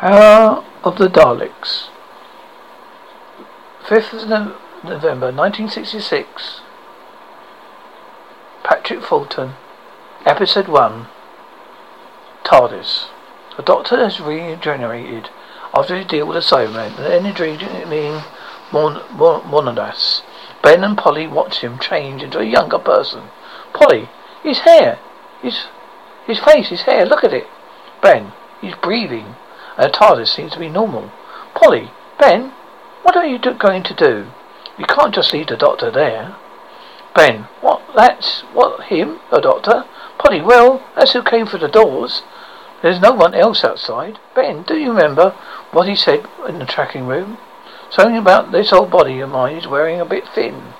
Power 0.00 0.62
of 0.84 0.98
the 0.98 1.08
Daleks. 1.08 1.88
5th 3.86 4.12
of 4.12 4.28
November 4.84 5.32
1966. 5.32 6.60
Patrick 8.62 9.00
Troughton. 9.00 9.54
Episode 10.26 10.68
1. 10.68 11.06
TARDIS. 12.44 13.06
The 13.56 13.62
Doctor 13.62 13.96
has 13.96 14.20
regenerated 14.20 15.30
after 15.72 15.96
his 15.96 16.04
deal 16.04 16.26
with 16.26 16.34
the 16.34 16.40
Cybermen. 16.42 16.98
The 16.98 17.14
energy 17.14 17.56
being 17.88 18.20
Mon- 18.70 19.02
Mon- 19.16 19.44
Mondas. 19.44 20.20
Ben 20.62 20.84
and 20.84 20.98
Polly 20.98 21.26
watch 21.26 21.60
him 21.60 21.78
change 21.78 22.22
into 22.22 22.40
a 22.40 22.44
younger 22.44 22.78
person. 22.78 23.30
Polly, 23.72 24.10
his 24.42 24.58
hair, 24.58 24.98
his 25.40 25.68
his 26.26 26.38
face, 26.38 26.68
his 26.68 26.82
hair, 26.82 27.06
look 27.06 27.24
at 27.24 27.32
it. 27.32 27.46
Ben, 28.02 28.32
he's 28.60 28.74
breathing, 28.74 29.36
and 29.76 29.92
the 29.92 29.96
TARDIS 29.96 30.28
seems 30.28 30.52
to 30.52 30.58
be 30.58 30.68
normal. 30.68 31.10
Polly, 31.54 31.90
Ben, 32.18 32.52
what 33.02 33.16
are 33.16 33.26
you 33.26 33.38
do- 33.38 33.54
going 33.54 33.82
to 33.84 33.94
do? 33.94 34.26
You 34.78 34.84
can't 34.86 35.14
just 35.14 35.32
leave 35.32 35.48
the 35.48 35.56
doctor 35.56 35.90
there. 35.90 36.36
Ben, 37.14 37.48
what, 37.60 37.82
that's, 37.94 38.42
what, 38.52 38.84
him, 38.84 39.20
the 39.30 39.40
doctor? 39.40 39.84
Polly, 40.18 40.42
well, 40.42 40.84
that's 40.94 41.12
who 41.12 41.22
came 41.22 41.46
through 41.46 41.60
the 41.60 41.68
doors. 41.68 42.22
There's 42.82 43.00
no 43.00 43.12
one 43.12 43.34
else 43.34 43.64
outside. 43.64 44.18
Ben, 44.34 44.62
do 44.62 44.76
you 44.76 44.90
remember 44.90 45.34
what 45.72 45.88
he 45.88 45.96
said 45.96 46.26
in 46.46 46.58
the 46.58 46.66
tracking 46.66 47.06
room? 47.06 47.38
Something 47.90 48.18
about 48.18 48.52
this 48.52 48.72
old 48.72 48.90
body 48.90 49.20
of 49.20 49.30
mine 49.30 49.56
is 49.56 49.66
wearing 49.66 50.00
a 50.00 50.04
bit 50.04 50.24
thin. 50.34 50.74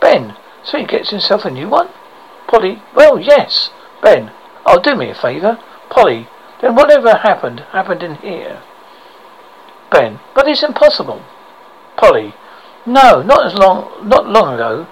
Ben, 0.00 0.36
so 0.64 0.78
he 0.78 0.84
gets 0.84 1.10
himself 1.10 1.44
a 1.44 1.50
new 1.50 1.68
one? 1.68 1.88
Polly, 2.48 2.82
well, 2.94 3.20
yes. 3.20 3.70
Ben, 4.02 4.32
oh, 4.64 4.80
do 4.80 4.96
me 4.96 5.10
a 5.10 5.14
favour. 5.14 5.58
Polly, 5.90 6.28
then 6.60 6.74
whatever 6.74 7.16
happened, 7.16 7.60
happened 7.72 8.02
in 8.02 8.16
here. 8.16 8.62
Ben, 9.90 10.20
but 10.34 10.48
it's 10.48 10.62
impossible. 10.62 11.22
Polly, 11.96 12.34
no, 12.84 13.22
not 13.22 13.46
as 13.46 13.54
long, 13.54 14.08
not 14.08 14.28
long 14.28 14.54
ago. 14.54 14.86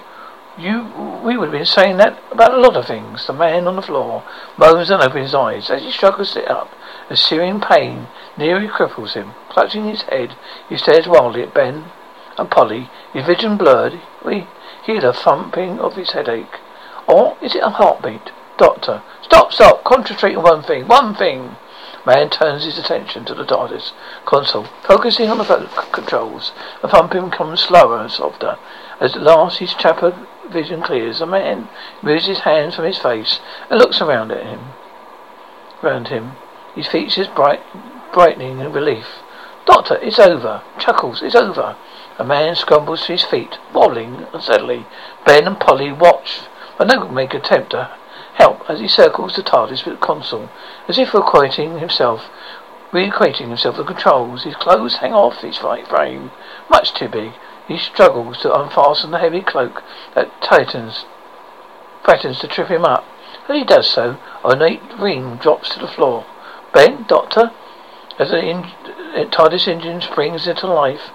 You, 0.57 0.83
we 1.23 1.37
would 1.37 1.49
have 1.49 1.59
been 1.59 1.65
saying 1.65 1.97
that 1.97 2.17
about 2.31 2.53
a 2.53 2.59
lot 2.59 2.77
of 2.77 2.87
things. 2.87 3.27
The 3.27 3.33
man 3.33 3.67
on 3.67 3.75
the 3.75 3.81
floor 3.81 4.23
moans 4.57 4.89
and 4.89 5.01
opens 5.01 5.27
his 5.27 5.35
eyes 5.35 5.69
as 5.69 5.81
he 5.81 5.91
struggles 5.91 6.29
to 6.33 6.39
sit 6.39 6.49
up. 6.49 6.69
A 7.09 7.17
searing 7.17 7.59
pain 7.59 8.07
nearly 8.37 8.67
cripples 8.67 9.13
him. 9.13 9.33
Clutching 9.49 9.85
his 9.85 10.03
head, 10.03 10.35
he 10.69 10.77
stares 10.77 11.07
wildly 11.07 11.43
at 11.43 11.53
Ben 11.53 11.91
and 12.37 12.49
Polly. 12.49 12.89
His 13.13 13.25
vision 13.25 13.57
blurred. 13.57 14.01
We 14.23 14.47
hear 14.85 15.01
the 15.01 15.13
thumping 15.13 15.79
of 15.79 15.95
his 15.95 16.11
headache. 16.11 16.59
Or 17.07 17.37
is 17.41 17.55
it 17.55 17.63
a 17.63 17.69
heartbeat? 17.69 18.31
Doctor, 18.57 19.03
stop, 19.25 19.51
stop. 19.51 19.83
Concentrate 19.83 20.35
on 20.35 20.43
one 20.43 20.63
thing. 20.63 20.87
One 20.87 21.15
thing. 21.15 21.57
Man 22.05 22.29
turns 22.29 22.65
his 22.65 22.77
attention 22.77 23.25
to 23.25 23.33
the 23.33 23.43
TARDIS 23.43 23.91
console, 24.25 24.65
focusing 24.83 25.27
on 25.29 25.39
the 25.39 25.87
controls. 25.91 26.51
The 26.83 26.87
thumping 26.87 27.31
becomes 27.31 27.61
slower 27.61 27.97
and 27.97 28.11
softer. 28.11 28.59
As 28.99 29.15
at 29.15 29.23
last 29.23 29.57
his 29.57 29.73
chapter 29.73 30.13
vision 30.47 30.83
clears, 30.83 31.17
the 31.17 31.25
man 31.25 31.67
moves 32.03 32.27
his 32.27 32.41
hands 32.41 32.75
from 32.75 32.85
his 32.85 32.99
face 32.99 33.39
and 33.71 33.79
looks 33.79 34.01
around 34.01 34.31
at 34.31 34.45
him. 34.45 34.73
Around 35.81 36.09
him, 36.09 36.33
his 36.75 36.87
features 36.87 37.27
bright, 37.27 37.61
brightening 38.13 38.59
in 38.59 38.71
relief. 38.71 39.07
Doctor, 39.65 39.95
it's 39.95 40.19
over. 40.19 40.61
Chuckles, 40.77 41.23
it's 41.23 41.35
over. 41.35 41.75
A 42.19 42.23
man 42.23 42.55
scrambles 42.55 43.07
to 43.07 43.13
his 43.13 43.23
feet, 43.23 43.57
wobbling 43.73 44.27
unsteadily. 44.31 44.85
Ben 45.25 45.47
and 45.47 45.59
Polly 45.59 45.91
watch, 45.91 46.41
but 46.77 46.87
no 46.87 47.07
make 47.09 47.33
attempt 47.33 47.71
to 47.71 47.89
help 48.45 48.69
as 48.69 48.79
he 48.79 48.87
circles 48.87 49.35
the 49.35 49.41
TARDIS 49.41 49.85
with 49.85 49.99
the 49.99 50.05
console, 50.05 50.49
as 50.87 50.99
if 50.99 51.09
reacquainting 51.09 51.79
himself, 51.79 52.21
reacquainting 52.91 53.47
himself 53.47 53.77
with 53.77 53.87
the 53.87 53.93
controls. 53.93 54.43
His 54.43 54.55
clothes 54.55 54.97
hang 54.97 55.13
off 55.13 55.41
his 55.41 55.57
frame, 55.57 56.31
much 56.69 56.93
too 56.93 57.07
big. 57.07 57.33
He 57.67 57.77
struggles 57.77 58.37
to 58.41 58.53
unfasten 58.53 59.09
the 59.11 59.19
heavy 59.19 59.41
cloak 59.41 59.81
that 60.13 60.29
tightens, 60.41 61.05
threatens 62.03 62.39
to 62.39 62.47
trip 62.47 62.69
him 62.69 62.85
up. 62.85 63.03
As 63.49 63.55
he 63.55 63.63
does 63.63 63.89
so, 63.89 64.17
a 64.43 64.49
ornate 64.49 64.81
ring 64.99 65.37
drops 65.37 65.69
to 65.69 65.79
the 65.79 65.87
floor. 65.87 66.25
Ben, 66.73 67.05
Doctor, 67.07 67.51
as 68.19 68.29
the 68.29 68.39
in- 68.39 68.71
uh, 69.15 69.25
TARDIS 69.31 69.67
engine 69.67 70.01
springs 70.01 70.47
into 70.47 70.67
life 70.67 71.09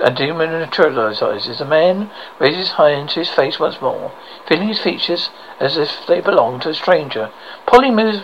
and 0.00 0.16
dematerializes, 0.16 1.58
the 1.58 1.64
man 1.64 2.10
raises 2.38 2.72
high 2.72 2.92
into 2.92 3.20
his 3.20 3.30
face 3.30 3.58
once 3.58 3.80
more, 3.80 4.12
feeling 4.48 4.68
his 4.68 4.80
features 4.80 5.30
as 5.60 5.76
if 5.76 6.06
they 6.06 6.20
belonged 6.20 6.62
to 6.62 6.70
a 6.70 6.74
stranger. 6.74 7.30
Polly 7.66 7.90
moves 7.90 8.22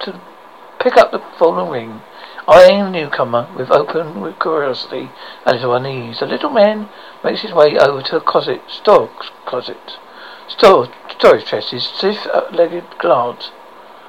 to 0.00 0.20
pick 0.80 0.96
up 0.96 1.12
the 1.12 1.22
fallen 1.38 1.70
ring, 1.70 2.00
eyeing 2.48 2.84
the 2.84 2.90
newcomer 2.90 3.48
with 3.56 3.70
open 3.70 4.20
with 4.20 4.38
curiosity 4.38 5.10
and 5.46 5.56
little 5.56 5.74
unease. 5.74 6.20
The 6.20 6.26
little 6.26 6.50
man 6.50 6.88
makes 7.22 7.42
his 7.42 7.52
way 7.52 7.78
over 7.78 8.02
to 8.02 8.16
a 8.16 8.20
closet, 8.20 8.62
store 8.68 9.10
closet, 9.46 9.98
store 10.48 10.88
storage 11.10 11.44
chest, 11.46 11.70
his 11.70 11.84
stiff-legged 11.84 12.84
uh, 12.84 12.96
glance 12.98 13.50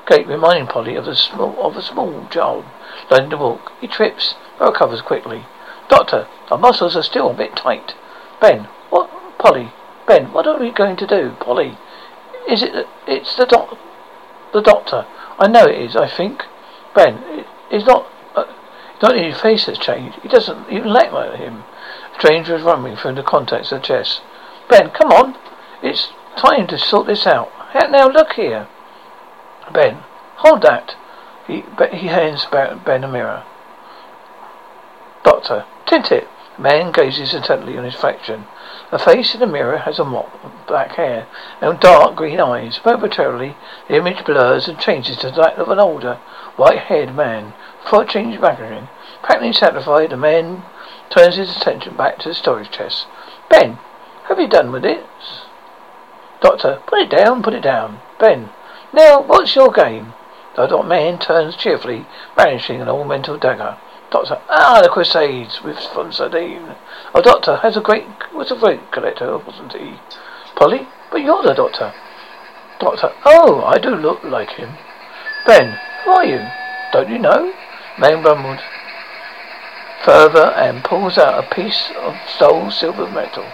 gait 0.08 0.28
reminding 0.28 0.68
Polly 0.68 0.96
of 0.96 1.08
a 1.08 1.16
small 1.16 1.56
of 1.62 1.78
a 1.78 1.82
small 1.82 2.28
child 2.30 2.66
learning 3.10 3.30
to 3.30 3.38
walk. 3.38 3.72
He 3.80 3.88
trips, 3.88 4.36
but 4.58 4.72
recovers 4.72 5.02
quickly. 5.02 5.46
Doctor, 5.92 6.26
our 6.50 6.58
muscles 6.58 6.96
are 6.96 7.04
still 7.04 7.30
a 7.32 7.34
bit 7.34 7.54
tight. 7.54 7.96
Ben, 8.40 8.70
what? 8.92 9.10
Polly, 9.38 9.74
Ben, 10.08 10.32
what 10.32 10.48
are 10.48 10.58
we 10.58 10.72
going 10.72 10.96
to 10.96 11.06
do? 11.06 11.36
Polly, 11.42 11.78
is 12.50 12.64
it? 12.64 12.88
It's 13.06 13.36
the 13.36 13.46
doc, 13.46 13.78
the 14.54 14.62
doctor. 14.62 15.06
I 15.38 15.50
know 15.50 15.66
it 15.66 15.78
is. 15.78 15.98
I 15.98 16.08
think. 16.08 16.44
Ben, 16.96 17.18
it, 17.26 17.46
it's 17.70 17.86
not. 17.86 18.08
Uh, 18.34 18.46
not 19.02 19.18
his 19.18 19.42
face 19.42 19.66
has 19.66 19.78
changed. 19.78 20.18
He 20.22 20.30
doesn't 20.30 20.72
even 20.72 20.94
look 20.94 21.12
like 21.12 21.38
him. 21.38 21.66
Strange 22.18 22.48
was 22.48 22.62
rumbling 22.62 22.96
through 22.96 23.16
the 23.16 23.24
contacts 23.24 23.74
of 23.74 23.82
the 23.82 23.88
chest. 23.88 24.22
Ben, 24.70 24.92
come 24.92 25.12
on. 25.12 25.36
It's 25.84 26.14
time 26.38 26.68
to 26.68 26.80
sort 26.80 27.08
this 27.08 27.28
out. 27.28 27.52
Now 27.74 28.08
look 28.08 28.34
here. 28.34 28.70
Ben, 29.74 30.04
hold 30.38 30.62
that. 30.62 30.96
He, 31.48 31.66
he 31.92 32.08
hands 32.08 32.48
Ben 32.50 33.04
a 33.04 33.12
mirror. 33.12 33.44
Doctor, 35.24 35.66
tint 35.86 36.12
it. 36.12 36.28
The 36.58 36.64
man 36.64 36.92
gazes 36.92 37.34
intently 37.34 37.78
on 37.78 37.84
his 37.84 37.96
fraction. 37.96 38.46
The 38.92 39.00
face 39.00 39.34
in 39.34 39.40
the 39.40 39.48
mirror 39.48 39.78
has 39.78 40.00
a 40.00 40.04
mop 40.04 40.44
of 40.44 40.52
black 40.68 40.92
hair 40.92 41.28
and 41.62 41.80
dark 41.80 42.16
green 42.16 42.40
eyes. 42.40 42.80
Momentarily, 42.86 43.56
the 43.88 43.96
image 43.96 44.26
blurs 44.26 44.68
and 44.68 44.80
changes 44.80 45.18
to 45.18 45.32
that 45.32 45.56
of 45.56 45.70
an 45.70 45.80
older, 45.80 46.16
white-haired 46.58 47.16
man. 47.16 47.54
Before 47.84 48.06
changes 48.06 48.42
back 48.42 48.60
again, 48.60 48.90
practically 49.24 49.54
satisfied, 49.54 50.10
the 50.10 50.18
man 50.18 50.64
turns 51.10 51.38
his 51.38 51.56
attention 51.56 51.96
back 51.96 52.20
to 52.20 52.30
the 52.30 52.36
storage 52.36 52.72
chest. 52.72 53.08
Ben, 53.50 53.80
have 54.28 54.40
you 54.40 54.48
done 54.48 54.72
with 54.72 54.86
it? 54.86 55.06
Doctor, 56.42 56.82
put 56.86 57.00
it 57.00 57.10
down, 57.10 57.42
put 57.42 57.54
it 57.54 57.64
down. 57.64 58.02
Ben, 58.20 58.50
now, 58.94 59.22
what's 59.22 59.56
your 59.56 59.72
game? 59.72 60.14
The 60.56 60.68
dot 60.68 60.86
man 60.86 61.18
turns 61.18 61.56
cheerfully, 61.56 62.06
brandishing 62.36 62.82
an 62.82 62.90
ornamental 62.90 63.38
dagger. 63.38 63.78
Doctor, 64.12 64.42
ah, 64.50 64.82
the 64.84 64.90
Crusades 64.90 65.64
with 65.64 65.78
von 65.94 66.12
Sardine. 66.12 66.76
Oh, 67.16 67.22
Doctor 67.22 67.58
has 67.58 67.78
a 67.78 67.82
great, 67.82 68.06
was 68.34 68.52
a 68.52 68.56
great 68.56 68.92
collector, 68.92 69.38
wasn't 69.38 69.74
he? 69.74 69.96
Polly, 70.56 70.88
but 71.10 71.22
you're 71.22 71.42
the 71.42 71.54
Doctor. 71.54 71.94
Doctor, 72.80 73.14
oh, 73.26 73.64
I 73.64 73.78
do 73.80 73.96
look 73.96 74.24
like 74.24 74.52
him. 74.52 74.78
Ben, 75.48 75.80
who 76.04 76.12
are 76.12 76.26
you? 76.26 76.46
Don't 76.92 77.10
you 77.10 77.20
know? 77.20 77.54
Man 77.98 78.22
rumbled 78.22 78.60
further 80.04 80.52
and 80.58 80.84
pulls 80.84 81.18
out 81.18 81.44
a 81.44 81.56
piece 81.56 81.92
of 81.98 82.16
dull 82.40 82.72
silver 82.72 83.10
metal. 83.10 83.46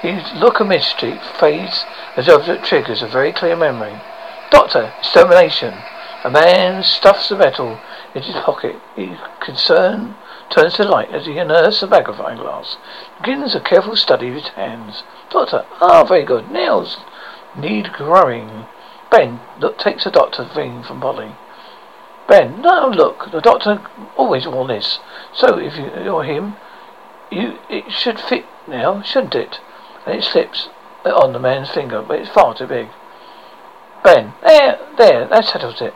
His 0.00 0.32
look 0.34 0.60
of 0.60 0.68
mystery 0.68 1.18
fades 1.38 1.84
as 2.16 2.26
though 2.26 2.40
it 2.40 2.64
triggers 2.64 3.02
a 3.02 3.08
very 3.08 3.32
clear 3.32 3.56
memory. 3.56 4.00
Doctor, 4.50 4.92
extermination. 4.98 5.74
A 6.28 6.30
man 6.30 6.82
stuffs 6.82 7.30
the 7.30 7.36
metal 7.36 7.80
into 8.14 8.30
his 8.30 8.42
pocket. 8.42 8.76
His 8.96 9.16
concern 9.40 10.14
turns 10.50 10.74
to 10.74 10.84
light 10.84 11.10
as 11.10 11.24
he 11.24 11.38
unearths 11.38 11.82
a 11.82 11.86
magnifying 11.86 12.36
glass. 12.36 12.76
Begins 13.18 13.54
a 13.54 13.60
careful 13.60 13.96
study 13.96 14.28
of 14.28 14.34
his 14.34 14.48
hands. 14.48 15.04
Doctor, 15.30 15.64
ah, 15.80 16.04
very 16.04 16.26
good. 16.26 16.50
Nails 16.50 16.98
need 17.56 17.94
growing. 17.94 18.66
Ben 19.10 19.40
look, 19.58 19.78
takes 19.78 20.04
the 20.04 20.10
doctor's 20.10 20.54
ring 20.54 20.82
from 20.82 21.00
Polly. 21.00 21.34
Ben, 22.28 22.60
no, 22.60 22.88
look, 22.90 23.30
the 23.32 23.40
doctor 23.40 23.80
always 24.18 24.46
wore 24.46 24.68
this. 24.68 24.98
So 25.32 25.58
if 25.58 25.78
you, 25.78 25.90
you're 26.04 26.24
him, 26.24 26.56
you 27.30 27.56
it 27.70 27.90
should 27.90 28.20
fit 28.20 28.44
now, 28.68 29.00
shouldn't 29.00 29.34
it? 29.34 29.60
And 30.04 30.18
it 30.18 30.24
slips 30.24 30.68
on 31.06 31.32
the 31.32 31.38
man's 31.38 31.70
finger, 31.70 32.02
but 32.06 32.20
it's 32.20 32.28
far 32.28 32.54
too 32.54 32.66
big. 32.66 32.88
Ben, 34.04 34.34
there, 34.42 34.78
there, 34.98 35.26
that 35.26 35.46
settles 35.46 35.80
it. 35.80 35.94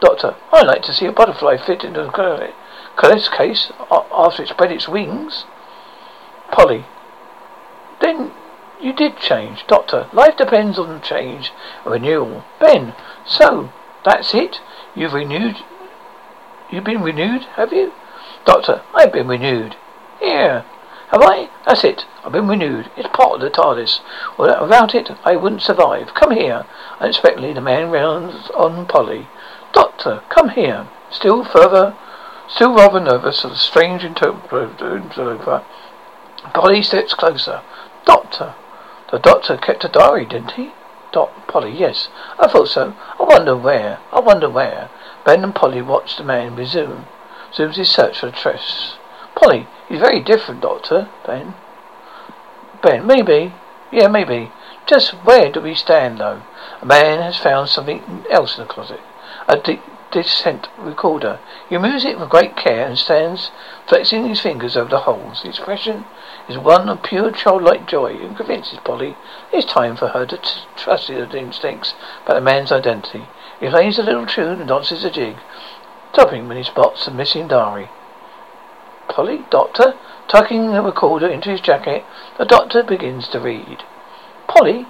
Doctor, 0.00 0.36
I'd 0.52 0.66
like 0.66 0.82
to 0.82 0.92
see 0.92 1.06
a 1.06 1.12
butterfly 1.12 1.56
fit 1.56 1.84
into 1.84 2.02
the 2.02 2.52
Colette's 2.96 3.28
case 3.28 3.72
after 3.90 4.42
it 4.42 4.48
spread 4.48 4.72
its 4.72 4.88
wings. 4.88 5.44
Polly, 6.52 6.84
then 8.00 8.32
you 8.80 8.92
did 8.92 9.18
change. 9.18 9.66
Doctor, 9.66 10.08
life 10.12 10.36
depends 10.36 10.78
on 10.78 11.00
change 11.00 11.52
and 11.84 11.92
renewal. 11.92 12.44
Ben, 12.60 12.94
so, 13.26 13.70
that's 14.04 14.34
it? 14.34 14.60
You've 14.94 15.14
renewed, 15.14 15.56
you've 16.70 16.84
been 16.84 17.02
renewed, 17.02 17.44
have 17.56 17.72
you? 17.72 17.92
Doctor, 18.44 18.82
I've 18.94 19.12
been 19.12 19.28
renewed. 19.28 19.76
Here. 20.20 20.64
Have 21.08 21.22
I? 21.22 21.48
That's 21.66 21.84
it. 21.84 22.04
I've 22.24 22.32
been 22.32 22.48
renewed. 22.48 22.90
It's 22.96 23.08
part 23.08 23.34
of 23.34 23.40
the 23.40 23.50
TARDIS. 23.50 24.00
Without 24.38 24.94
it, 24.94 25.10
I 25.24 25.36
wouldn't 25.36 25.62
survive. 25.62 26.14
Come 26.14 26.32
here. 26.32 26.66
Unexpectedly, 26.98 27.52
the 27.52 27.60
man 27.60 27.90
rounds 27.90 28.50
on 28.50 28.86
Polly. 28.86 29.28
Doctor, 29.74 30.22
come 30.30 30.50
here. 30.50 30.88
Still 31.10 31.44
further, 31.44 31.96
still 32.48 32.74
rather 32.74 33.00
nervous 33.00 33.44
of 33.44 33.50
the 33.50 33.56
strange 33.56 34.04
interpreter. 34.04 35.62
Polly 36.54 36.82
steps 36.82 37.14
closer. 37.14 37.60
Doctor. 38.04 38.54
The 39.10 39.18
doctor 39.18 39.56
kept 39.56 39.84
a 39.84 39.88
diary, 39.88 40.26
didn't 40.26 40.52
he? 40.52 40.72
Dot 41.12 41.46
Polly, 41.46 41.70
yes. 41.70 42.08
I 42.38 42.48
thought 42.48 42.68
so. 42.68 42.94
I 43.20 43.22
wonder 43.22 43.56
where. 43.56 43.98
I 44.12 44.20
wonder 44.20 44.48
where. 44.48 44.90
Ben 45.24 45.44
and 45.44 45.54
Polly 45.54 45.82
watch 45.82 46.16
the 46.16 46.24
man 46.24 46.56
resume. 46.56 47.06
Resumes 47.50 47.76
his 47.76 47.90
search 47.90 48.18
for 48.18 48.26
the 48.26 48.32
trace. 48.32 48.96
Polly, 49.34 49.68
he's 49.88 50.00
very 50.00 50.20
different, 50.20 50.60
Doctor. 50.60 51.08
Ben. 51.26 51.54
Ben, 52.82 53.06
maybe. 53.06 53.54
Yeah, 53.92 54.08
maybe. 54.08 54.50
Just 54.86 55.12
where 55.24 55.50
do 55.50 55.60
we 55.60 55.74
stand, 55.74 56.18
though? 56.18 56.42
A 56.82 56.86
man 56.86 57.22
has 57.22 57.38
found 57.38 57.68
something 57.68 58.24
else 58.30 58.58
in 58.58 58.64
the 58.64 58.72
closet. 58.72 59.00
A 59.48 59.56
de- 59.56 59.82
descant 60.14 60.68
recorder. 60.78 61.40
He 61.68 61.76
moves 61.76 62.04
it 62.04 62.18
with 62.18 62.30
great 62.30 62.56
care 62.56 62.86
and 62.86 62.96
stands 62.96 63.50
flexing 63.86 64.28
his 64.28 64.40
fingers 64.40 64.76
over 64.76 64.88
the 64.88 65.00
holes. 65.00 65.42
The 65.42 65.48
expression 65.48 66.04
is 66.48 66.56
one 66.56 66.88
of 66.88 67.02
pure 67.02 67.32
childlike 67.32 67.86
joy 67.86 68.14
and 68.14 68.36
convinces 68.36 68.78
Polly 68.84 69.16
it's 69.52 69.66
time 69.66 69.96
for 69.96 70.08
her 70.08 70.24
to 70.24 70.36
t- 70.36 70.60
trust 70.76 71.08
her 71.08 71.36
instincts 71.36 71.94
about 72.24 72.34
the 72.34 72.40
man's 72.40 72.70
identity. 72.70 73.26
He 73.58 73.68
plays 73.68 73.98
a 73.98 74.02
little 74.02 74.26
tune 74.26 74.60
and 74.60 74.68
dances 74.68 75.04
a 75.04 75.10
jig, 75.10 75.36
stopping 76.12 76.46
when 76.46 76.56
he 76.56 76.62
spots 76.62 77.04
the 77.04 77.10
missing 77.10 77.48
diary. 77.48 77.88
Polly, 79.08 79.44
doctor, 79.50 79.94
tucking 80.28 80.72
the 80.72 80.82
recorder 80.82 81.26
into 81.26 81.50
his 81.50 81.60
jacket, 81.60 82.04
the 82.38 82.44
doctor 82.44 82.82
begins 82.82 83.28
to 83.28 83.40
read. 83.40 83.82
Polly, 84.46 84.86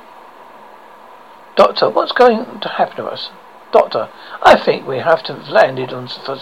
doctor, 1.57 1.89
what's 1.89 2.13
going 2.13 2.61
to 2.61 2.69
happen 2.69 2.97
to 2.97 3.07
us? 3.07 3.31
Doctor, 3.75 4.09
I 4.41 4.55
think 4.55 4.87
we 4.87 4.99
have 4.99 5.25
to 5.25 5.35
have 5.35 5.49
landed 5.49 5.93
on 5.93 6.07
for, 6.07 6.39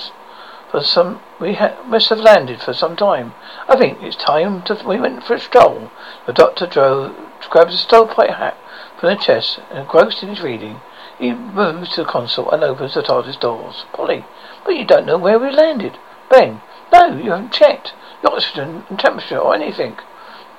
for 0.71 0.83
some. 0.83 1.23
We 1.41 1.55
ha- 1.55 1.83
must 1.87 2.11
have 2.11 2.19
landed 2.19 2.61
for 2.61 2.75
some 2.75 2.95
time. 2.95 3.33
I 3.67 3.75
think 3.75 4.03
it's 4.03 4.17
time 4.17 4.61
to. 4.65 4.75
We 4.87 5.01
went 5.01 5.25
for 5.25 5.33
a 5.33 5.41
stroll. 5.41 5.91
The 6.27 6.35
doctor 6.35 6.67
drove, 6.67 7.17
grabs 7.49 7.75
a 7.75 7.79
stovepipe 7.79 8.35
hat 8.37 8.59
from 9.01 9.09
the 9.09 9.17
chest 9.17 9.61
and 9.71 9.79
engrossed 9.79 10.23
in 10.23 10.29
his 10.29 10.43
reading. 10.43 10.83
He 11.19 11.33
moves 11.33 11.95
to 11.95 12.03
the 12.03 12.11
console 12.11 12.51
and 12.51 12.63
opens 12.63 12.93
the 12.93 13.03
TARDIS 13.03 13.41
doors. 13.41 13.87
Polly, 13.95 14.27
but 14.67 14.77
you 14.77 14.85
don't 14.85 15.07
know 15.07 15.17
where 15.17 15.39
we 15.39 15.51
landed. 15.51 15.97
Ben, 16.29 16.61
no, 16.93 17.17
you 17.17 17.31
haven't 17.31 17.55
checked 17.55 17.95
the 18.21 18.31
oxygen 18.31 18.85
and 18.91 18.99
temperature 18.99 19.39
or 19.39 19.55
anything. 19.55 19.97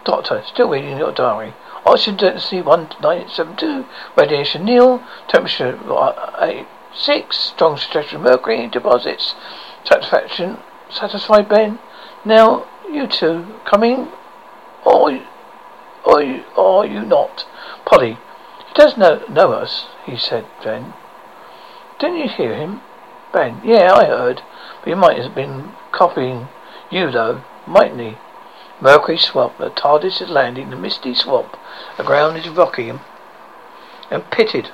Doctor, 0.06 0.42
still 0.44 0.70
reading 0.70 0.98
your 0.98 1.12
diary. 1.12 1.54
Oxygen 1.86 2.16
density 2.16 2.62
1972, 2.62 3.86
radiation 4.16 4.64
nil, 4.64 5.04
temperature 5.28 5.78
uh, 5.92 6.64
6, 6.96 7.38
strong 7.38 7.78
suggestion 7.78 8.18
of 8.18 8.24
mercury 8.24 8.68
deposits, 8.68 9.36
satisfaction, 9.84 10.58
satisfied 10.90 11.50
Ben. 11.50 11.80
Now, 12.24 12.66
you 12.90 13.08
two, 13.08 13.46
coming, 13.66 14.08
or, 14.86 15.20
or, 16.06 16.44
or 16.56 16.86
you 16.86 17.02
not? 17.02 17.46
Polly, 17.86 18.18
he 18.68 18.74
does 18.76 18.96
know, 18.98 19.24
know 19.30 19.52
us, 19.52 19.88
he 20.06 20.18
said 20.18 20.46
Ben. 20.64 20.94
Didn't 22.00 22.18
you 22.18 22.30
hear 22.30 22.56
him? 22.56 22.82
Ben, 23.34 23.60
yeah, 23.64 23.94
I 23.94 24.06
heard, 24.06 24.42
but 24.80 24.90
he 24.90 24.96
might 24.96 25.18
have 25.18 25.36
been 25.36 25.74
copying 25.92 26.48
you 26.92 27.12
though, 27.12 27.44
mightn't 27.68 28.00
he? 28.00 28.18
Mercury 28.84 29.18
swamp. 29.18 29.60
The 29.60 29.70
TARDIS 29.70 30.20
is 30.20 30.30
landing 30.30 30.66
in 30.66 30.72
the 30.72 30.76
misty 30.76 31.16
swamp. 31.16 31.56
The 31.96 32.04
ground 32.04 32.36
is 32.36 32.50
rocky 32.50 32.92
and, 34.12 34.30
pitted 34.30 34.72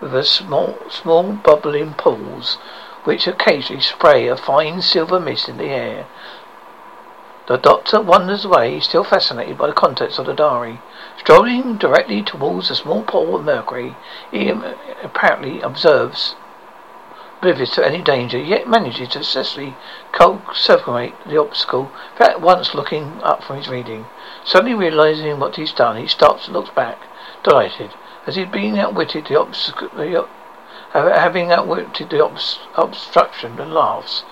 with 0.00 0.14
a 0.14 0.22
small, 0.22 0.78
small 0.88 1.24
bubbling 1.32 1.94
pools, 1.94 2.58
which 3.02 3.26
occasionally 3.26 3.82
spray 3.82 4.28
a 4.28 4.36
fine 4.36 4.82
silver 4.82 5.18
mist 5.18 5.48
in 5.48 5.56
the 5.56 5.64
air. 5.64 6.06
The 7.48 7.56
doctor 7.56 8.00
wanders 8.00 8.44
away, 8.44 8.78
still 8.78 9.02
fascinated 9.02 9.58
by 9.58 9.66
the 9.66 9.72
contents 9.72 10.20
of 10.20 10.26
the 10.26 10.32
diary. 10.32 10.80
Strolling 11.18 11.76
directly 11.76 12.22
towards 12.22 12.70
a 12.70 12.76
small 12.76 13.02
pool 13.02 13.34
of 13.34 13.44
mercury, 13.44 13.96
he 14.30 14.50
apparently 15.02 15.60
observes 15.60 16.36
oblivious 17.44 17.74
to 17.74 17.86
any 17.86 18.00
danger, 18.00 18.38
yet 18.38 18.66
manages 18.66 19.08
to 19.08 19.22
successfully 19.22 19.74
circumvent 20.54 21.12
the 21.28 21.38
obstacle 21.38 21.92
without 22.14 22.40
once 22.40 22.74
looking 22.74 23.20
up 23.22 23.44
from 23.44 23.58
his 23.58 23.68
reading. 23.68 24.06
Suddenly 24.46 24.74
realizing 24.74 25.38
what 25.38 25.56
he's 25.56 25.74
done, 25.74 25.98
he 25.98 26.06
stops 26.06 26.46
and 26.46 26.54
looks 26.54 26.70
back, 26.70 26.98
delighted, 27.42 27.90
as 28.26 28.36
he'd 28.36 28.50
been 28.50 28.78
outwitted 28.78 29.26
the 29.26 29.38
obstacle, 29.38 29.90
uh, 30.94 31.20
having 31.20 31.52
outwitted 31.52 32.08
the 32.08 32.24
obs- 32.24 32.60
obstruction, 32.76 33.60
and 33.60 33.74
laughs. 33.74 34.22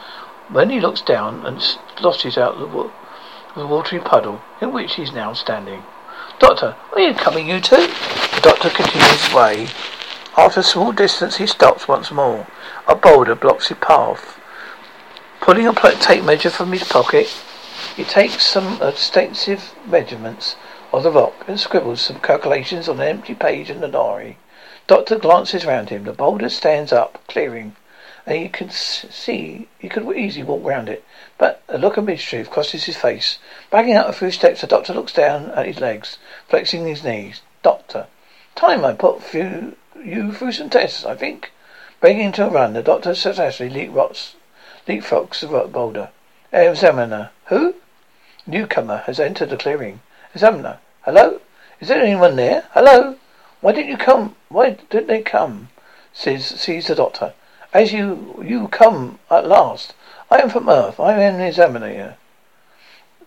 When 0.49 0.70
he 0.70 0.81
looks 0.81 1.03
down 1.03 1.44
and 1.44 1.61
splashes 1.61 2.38
out 2.38 2.59
the, 2.59 2.67
wa- 2.67 2.91
the 3.55 3.67
watery 3.67 4.00
puddle 4.00 4.41
in 4.62 4.73
which 4.73 4.94
he's 4.94 5.12
now 5.12 5.35
standing. 5.35 5.82
Doctor, 6.38 6.76
are 6.93 7.00
you 7.00 7.12
coming, 7.12 7.47
you 7.47 7.61
two? 7.61 7.76
The 7.76 8.41
doctor 8.43 8.70
continues 8.70 9.23
his 9.23 9.35
way. 9.35 9.69
After 10.35 10.61
a 10.61 10.62
small 10.62 10.93
distance, 10.93 11.37
he 11.37 11.47
stops 11.47 11.87
once 11.87 12.11
more. 12.11 12.47
A 12.88 12.96
boulder 12.96 13.34
blocks 13.34 13.69
his 13.69 13.79
path. 13.79 14.40
Pulling 15.40 15.69
a 15.69 15.73
tape 15.73 16.25
measure 16.25 16.50
from 16.50 16.73
his 16.73 16.84
pocket, 16.84 17.29
he 17.96 18.05
takes 18.05 18.44
some 18.44 18.82
extensive 18.82 19.75
measurements 19.87 20.56
of 20.93 21.05
the 21.05 21.11
rock 21.11 21.44
and 21.46 21.61
scribbles 21.61 22.00
some 22.00 22.19
calculations 22.20 22.88
on 22.88 23.00
an 23.00 23.06
empty 23.06 23.34
page 23.34 23.70
in 23.70 23.81
the 23.81 23.88
diary. 23.88 24.38
Doctor 24.87 25.17
glances 25.17 25.64
round 25.64 25.90
him. 25.90 26.05
The 26.05 26.12
boulder 26.12 26.49
stands 26.49 26.93
up, 26.93 27.25
clearing, 27.29 27.76
and 28.26 28.37
he 28.37 28.49
can 28.49 28.70
see 28.70 29.69
he 29.78 29.88
could 29.88 30.17
easily 30.17 30.44
walk 30.44 30.64
round 30.64 30.88
it. 30.88 31.05
But 31.38 31.62
a 31.69 31.78
look 31.78 31.96
of 31.96 32.05
mischief 32.05 32.50
crosses 32.50 32.85
his 32.85 32.96
face. 32.96 33.38
Backing 33.70 33.94
out 33.94 34.11
a 34.11 34.12
few 34.12 34.31
steps, 34.31 34.61
the 34.61 34.67
doctor 34.67 34.93
looks 34.93 35.12
down 35.12 35.50
at 35.52 35.67
his 35.67 35.81
legs, 35.81 36.19
flexing 36.49 36.87
his 36.87 37.05
knees. 37.05 37.43
Doctor, 37.62 38.06
time 38.55 38.85
I 38.85 38.93
put 38.93 39.23
few, 39.23 39.76
you 40.02 40.32
through 40.32 40.52
some 40.52 40.69
tests, 40.69 41.05
I 41.05 41.14
think. 41.14 41.52
Breaking 42.02 42.25
into 42.25 42.44
a 42.44 42.50
run, 42.50 42.72
the 42.72 42.82
doctor 42.82 43.14
successfully 43.14 43.70
leapfrogs, 43.70 44.34
leapfrogs 44.88 45.38
the 45.38 45.46
rock 45.46 45.70
boulder. 45.70 46.08
Examiner. 46.52 47.31
Who? 47.46 47.76
Newcomer 48.44 49.04
has 49.06 49.21
entered 49.21 49.50
the 49.50 49.56
clearing. 49.56 50.00
Examiner. 50.35 50.80
Hello? 51.02 51.40
Is 51.78 51.87
there 51.87 52.02
anyone 52.02 52.35
there? 52.35 52.64
Hello? 52.73 53.18
Why 53.61 53.71
didn't 53.71 53.92
you 53.92 53.97
come? 53.97 54.35
Why 54.49 54.71
didn't 54.90 55.06
they 55.06 55.23
come? 55.23 55.68
Says, 56.12 56.44
sees 56.44 56.88
the 56.88 56.97
doctor. 56.97 57.35
As 57.73 57.92
you, 57.92 58.42
you 58.44 58.66
come 58.66 59.21
at 59.30 59.47
last. 59.47 59.94
I 60.28 60.38
am 60.38 60.50
from 60.50 60.68
Earth. 60.68 60.99
I 60.99 61.23
am 61.23 61.38
the 61.38 61.47
examiner. 61.47 62.16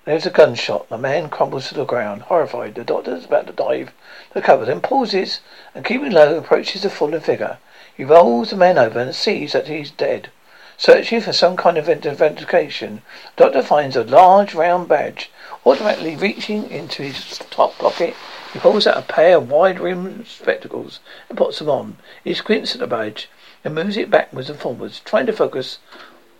There's 0.03 0.25
a 0.25 0.29
gunshot. 0.29 0.89
The 0.89 0.97
man 0.97 1.29
crumbles 1.29 1.69
to 1.69 1.75
the 1.75 1.85
ground, 1.85 2.23
horrified. 2.23 2.75
The 2.75 2.83
doctor 2.83 3.15
is 3.15 3.23
about 3.23 3.47
to 3.47 3.53
dive 3.53 3.93
to 4.33 4.41
cover, 4.41 4.65
then 4.65 4.81
pauses 4.81 5.39
and 5.73 5.85
keeping 5.85 6.11
low 6.11 6.37
approaches 6.37 6.81
the 6.81 6.89
fallen 6.89 7.21
figure. 7.21 7.57
He 7.97 8.03
rolls 8.03 8.49
the 8.49 8.57
man 8.57 8.77
over 8.77 8.99
and 8.99 9.15
sees 9.15 9.53
that 9.53 9.67
he's 9.67 9.91
dead. 9.91 10.29
Searching 10.77 11.21
for 11.21 11.31
some 11.31 11.55
kind 11.55 11.77
of 11.77 11.87
identification, 11.87 13.01
the 13.37 13.45
doctor 13.45 13.63
finds 13.63 13.95
a 13.95 14.03
large 14.03 14.53
round 14.53 14.89
badge. 14.89 15.31
Automatically 15.65 16.17
reaching 16.17 16.69
into 16.69 17.03
his 17.03 17.39
top 17.49 17.77
pocket, 17.77 18.13
he 18.51 18.59
pulls 18.59 18.85
out 18.85 18.97
a 18.97 19.01
pair 19.01 19.37
of 19.37 19.49
wide-rimmed 19.49 20.27
spectacles 20.27 20.99
and 21.29 21.37
puts 21.37 21.59
them 21.59 21.69
on. 21.69 21.97
He 22.23 22.33
squints 22.33 22.73
at 22.73 22.81
the 22.81 22.87
badge 22.87 23.29
and 23.63 23.73
moves 23.73 23.95
it 23.95 24.11
backwards 24.11 24.49
and 24.49 24.59
forwards, 24.59 24.99
trying 24.99 25.25
to 25.27 25.33
focus 25.33 25.79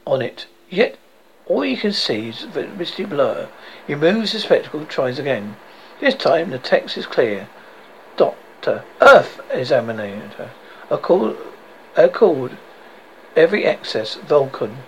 on 0.06 0.22
it. 0.22 0.48
Yet 0.70 0.98
all 1.48 1.64
you 1.64 1.78
can 1.78 1.94
see 1.94 2.30
is 2.30 2.44
a 2.44 2.68
misty 2.68 3.06
blur. 3.06 3.48
He 3.88 3.96
moves 3.96 4.34
the 4.34 4.40
spectacle, 4.40 4.86
tries 4.86 5.18
again. 5.18 5.56
This 6.02 6.16
time 6.16 6.50
the 6.50 6.60
text 6.60 6.98
is 6.98 7.06
clear. 7.06 7.48
Doctor, 8.18 8.84
Earth 9.00 9.40
examiner. 9.52 10.32
A 10.90 10.98
call, 10.98 11.36
called 12.10 12.58
every 13.36 13.66
excess 13.66 14.16
Vulcan. 14.16 14.80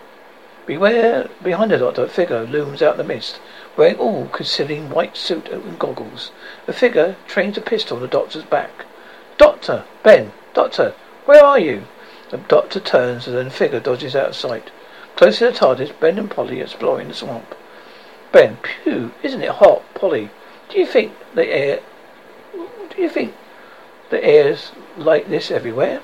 Beware, 0.65 1.29
behind 1.41 1.71
the 1.71 1.77
doctor, 1.77 2.03
a 2.03 2.09
figure 2.09 2.45
looms 2.45 2.81
out 2.81 2.97
the 2.97 3.03
mist, 3.03 3.39
wearing 3.77 3.95
all 3.95 4.27
concealing 4.27 4.89
white 4.89 5.15
suit 5.15 5.47
and 5.47 5.79
goggles. 5.79 6.31
The 6.65 6.73
figure 6.73 7.15
trains 7.25 7.57
a 7.57 7.61
pistol 7.61 7.95
on 7.95 8.03
the 8.03 8.09
doctor's 8.09 8.43
back. 8.43 8.85
Doctor! 9.37 9.85
Ben! 10.03 10.33
Doctor! 10.53 10.93
Where 11.25 11.43
are 11.43 11.57
you? 11.57 11.83
The 12.29 12.37
doctor 12.37 12.81
turns 12.81 13.27
and 13.27 13.37
then 13.37 13.45
the 13.45 13.51
figure 13.51 13.79
dodges 13.79 14.15
out 14.15 14.29
of 14.29 14.35
sight. 14.35 14.71
Close 15.15 15.39
to 15.39 15.45
the 15.45 15.51
TARDIS, 15.53 15.97
Ben 15.99 16.19
and 16.19 16.29
Polly 16.29 16.59
exploring 16.59 17.07
the 17.07 17.13
swamp. 17.13 17.55
Ben, 18.33 18.57
phew, 18.83 19.13
isn't 19.23 19.41
it 19.41 19.51
hot? 19.51 19.81
Polly, 19.93 20.29
do 20.69 20.77
you 20.77 20.85
think 20.85 21.13
the 21.33 21.47
air, 21.47 21.79
do 22.53 23.01
you 23.01 23.07
think 23.07 23.33
the 24.09 24.21
air's 24.23 24.73
like 24.97 25.29
this 25.29 25.49
everywhere? 25.49 26.01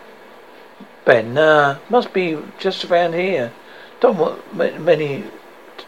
Ben, 1.05 1.33
nah, 1.33 1.77
must 1.89 2.13
be 2.13 2.37
just 2.57 2.85
around 2.85 3.13
here. 3.13 3.51
Don't 3.99 4.17
want 4.17 4.55
many 4.55 5.25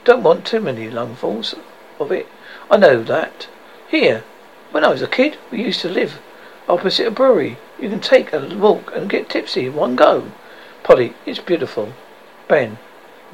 don't 0.03 0.23
want 0.23 0.45
too 0.45 0.59
many 0.59 0.89
lungfuls 0.89 1.55
of 1.99 2.11
it. 2.11 2.27
I 2.69 2.77
know 2.77 3.03
that. 3.03 3.47
Here, 3.87 4.23
when 4.71 4.83
I 4.83 4.89
was 4.89 5.01
a 5.01 5.07
kid, 5.07 5.37
we 5.51 5.63
used 5.63 5.81
to 5.81 5.89
live 5.89 6.19
opposite 6.67 7.07
a 7.07 7.11
brewery. 7.11 7.57
You 7.79 7.89
can 7.89 7.99
take 7.99 8.33
a 8.33 8.55
walk 8.55 8.91
and 8.95 9.09
get 9.09 9.29
tipsy 9.29 9.67
in 9.67 9.75
one 9.75 9.95
go. 9.95 10.31
Polly, 10.83 11.13
it's 11.25 11.39
beautiful. 11.39 11.93
Ben, 12.47 12.77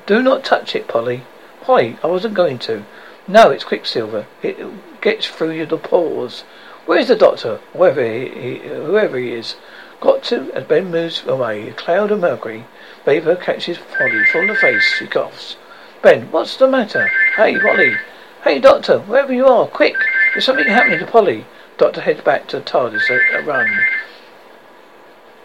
do 0.06 0.22
not 0.22 0.44
touch 0.44 0.76
it, 0.76 0.88
Polly. 0.88 1.24
Why? 1.66 1.98
I 2.04 2.08
wasn't 2.08 2.34
going 2.34 2.60
to. 2.60 2.86
No, 3.28 3.50
it's 3.50 3.64
quicksilver. 3.64 4.28
It 4.42 4.58
gets 5.02 5.28
through 5.28 5.52
your 5.52 5.68
pores. 5.68 6.44
Where's 6.86 7.08
the 7.08 7.16
doctor? 7.16 7.60
Whoever 7.74 8.04
he, 8.04 8.60
whoever 8.60 9.18
he 9.18 9.32
is. 9.34 9.56
Got 10.02 10.24
to, 10.24 10.52
as 10.54 10.64
Ben 10.64 10.90
moves 10.90 11.24
away, 11.28 11.70
a 11.70 11.74
cloud 11.74 12.10
of 12.10 12.20
mercury 12.20 12.66
vapor 13.06 13.36
catches 13.36 13.78
Polly 13.78 14.26
full 14.26 14.48
the 14.48 14.56
face. 14.56 14.96
She 14.98 15.06
coughs. 15.06 15.58
Ben, 16.02 16.32
what's 16.32 16.58
the 16.58 16.68
matter? 16.68 17.12
Hey, 17.36 17.60
Polly. 17.60 17.96
Hey, 18.44 18.58
doctor, 18.58 18.98
wherever 19.00 19.32
you 19.32 19.46
are, 19.46 19.68
quick. 19.68 19.96
There's 20.34 20.46
something 20.46 20.68
happening 20.68 20.98
to 20.98 21.06
Polly. 21.06 21.46
Doctor 21.78 22.02
heads 22.02 22.22
back 22.22 22.48
to 22.48 22.60
TARDIS 22.62 23.12
a, 23.12 23.38
a 23.38 23.44
run. 23.44 23.80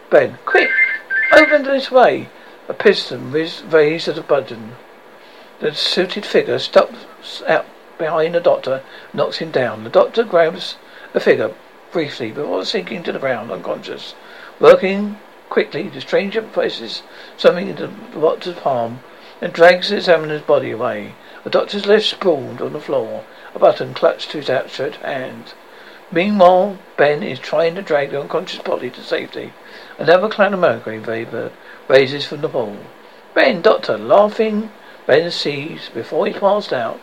Ben, 0.09 0.39
quick! 0.45 0.71
Open 1.33 1.63
this 1.63 1.91
way! 1.91 2.29
A 2.67 2.73
piston 2.73 3.31
raised 3.31 4.07
at 4.07 4.17
a 4.17 4.23
button. 4.23 4.75
The 5.59 5.75
suited 5.75 6.25
figure 6.25 6.57
stops 6.57 7.43
out 7.47 7.65
behind 7.99 8.33
the 8.33 8.39
doctor, 8.39 8.81
knocks 9.13 9.37
him 9.37 9.51
down. 9.51 9.83
The 9.83 9.91
doctor 9.91 10.23
grabs 10.23 10.77
the 11.13 11.19
figure 11.19 11.53
briefly 11.91 12.31
before 12.31 12.65
sinking 12.65 13.03
to 13.03 13.11
the 13.11 13.19
ground, 13.19 13.51
unconscious. 13.51 14.15
Working 14.59 15.19
quickly, 15.49 15.87
the 15.87 16.01
stranger 16.01 16.41
places 16.41 17.03
something 17.37 17.69
into 17.69 17.87
the 17.87 18.19
doctor's 18.19 18.55
palm 18.55 19.01
and 19.39 19.53
drags 19.53 19.89
the 19.89 19.97
examiner's 19.97 20.41
body 20.41 20.71
away. 20.71 21.13
The 21.43 21.51
doctor's 21.51 21.85
left 21.85 22.05
sprawled 22.05 22.61
on 22.61 22.73
the 22.73 22.81
floor, 22.81 23.23
a 23.53 23.59
button 23.59 23.93
clutched 23.93 24.31
to 24.31 24.37
his 24.37 24.49
outstretched 24.49 25.01
hand. 25.01 25.53
Meanwhile, 26.11 26.79
Ben 26.95 27.21
is 27.21 27.37
trying 27.37 27.75
to 27.75 27.81
drag 27.83 28.09
the 28.09 28.19
unconscious 28.19 28.61
body 28.61 28.89
to 28.89 29.03
safety. 29.03 29.53
Another 29.99 30.27
cloud 30.27 30.53
of 30.53 30.59
mercury 30.59 30.97
vapor 30.97 31.51
raises 31.87 32.25
from 32.25 32.41
the 32.41 32.49
pool. 32.49 32.77
Ben, 33.35 33.61
doctor, 33.61 33.97
laughing, 33.97 34.71
Ben 35.05 35.29
sees, 35.29 35.89
before 35.89 36.25
he 36.25 36.33
passed 36.33 36.73
out, 36.73 36.99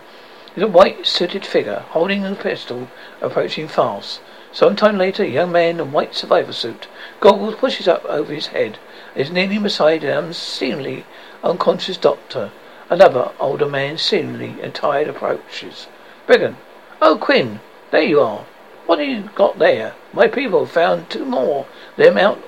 is 0.56 0.62
a 0.62 0.66
white 0.66 1.06
suited 1.06 1.46
figure 1.46 1.84
holding 1.90 2.25
a 2.25 2.34
pistol, 2.34 2.88
approaching 3.20 3.68
fast. 3.68 4.20
Some 4.54 4.76
time 4.76 4.96
later, 4.99 5.25
a 5.25 5.26
young 5.26 5.50
man 5.50 5.70
in 5.70 5.80
a 5.80 5.84
white 5.84 6.14
survival 6.14 6.52
suit, 6.52 6.87
goggles 7.18 7.56
pushes 7.56 7.88
up 7.88 8.04
over 8.04 8.32
his 8.32 8.46
head, 8.46 8.78
is 9.16 9.28
kneeling 9.28 9.64
beside 9.64 10.04
an 10.04 10.26
unseemly, 10.26 11.04
unconscious 11.42 11.96
doctor. 11.96 12.52
Another 12.88 13.32
older 13.40 13.66
man, 13.66 13.99
seemingly 13.99 14.62
attired, 14.62 15.08
approaches. 15.08 15.88
Bragen. 16.28 16.54
Oh, 17.02 17.18
Quinn, 17.18 17.58
there 17.90 18.04
you 18.04 18.20
are. 18.20 18.44
What 18.87 19.00
have 19.00 19.08
you 19.08 19.28
got 19.34 19.58
there? 19.58 19.94
My 20.12 20.28
people 20.28 20.66
found 20.66 21.11
two 21.11 21.25
more. 21.25 21.66
Them 21.96 22.16
out 22.16 22.40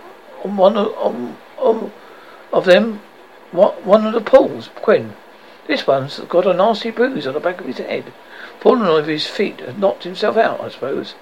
on 0.44 0.56
one 0.56 0.76
of, 0.76 0.96
on, 0.96 1.36
on, 1.58 1.92
of 2.52 2.66
them, 2.66 3.00
one 3.50 4.06
of 4.06 4.12
the 4.12 4.20
pools. 4.20 4.68
Quinn. 4.76 5.16
This 5.66 5.88
one's 5.88 6.20
got 6.20 6.46
a 6.46 6.54
nasty 6.54 6.92
bruise 6.92 7.26
on 7.26 7.34
the 7.34 7.40
back 7.40 7.58
of 7.58 7.66
his 7.66 7.78
head. 7.78 8.12
Fallen 8.60 8.82
over 8.82 9.10
his 9.10 9.26
feet 9.26 9.60
and 9.60 9.80
knocked 9.80 10.04
himself 10.04 10.36
out, 10.36 10.60
I 10.60 10.68
suppose. 10.68 11.16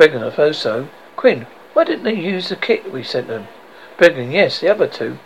Bragen, 0.00 0.22
I 0.22 0.52
so. 0.52 0.88
Quinn, 1.14 1.46
why 1.74 1.84
didn't 1.84 2.04
they 2.04 2.14
use 2.14 2.48
the 2.48 2.56
kit 2.56 2.90
we 2.90 3.02
sent 3.02 3.28
them? 3.28 3.48
Bragen, 3.98 4.32
yes, 4.32 4.58
the 4.58 4.70
other 4.70 4.86
two 4.86 5.18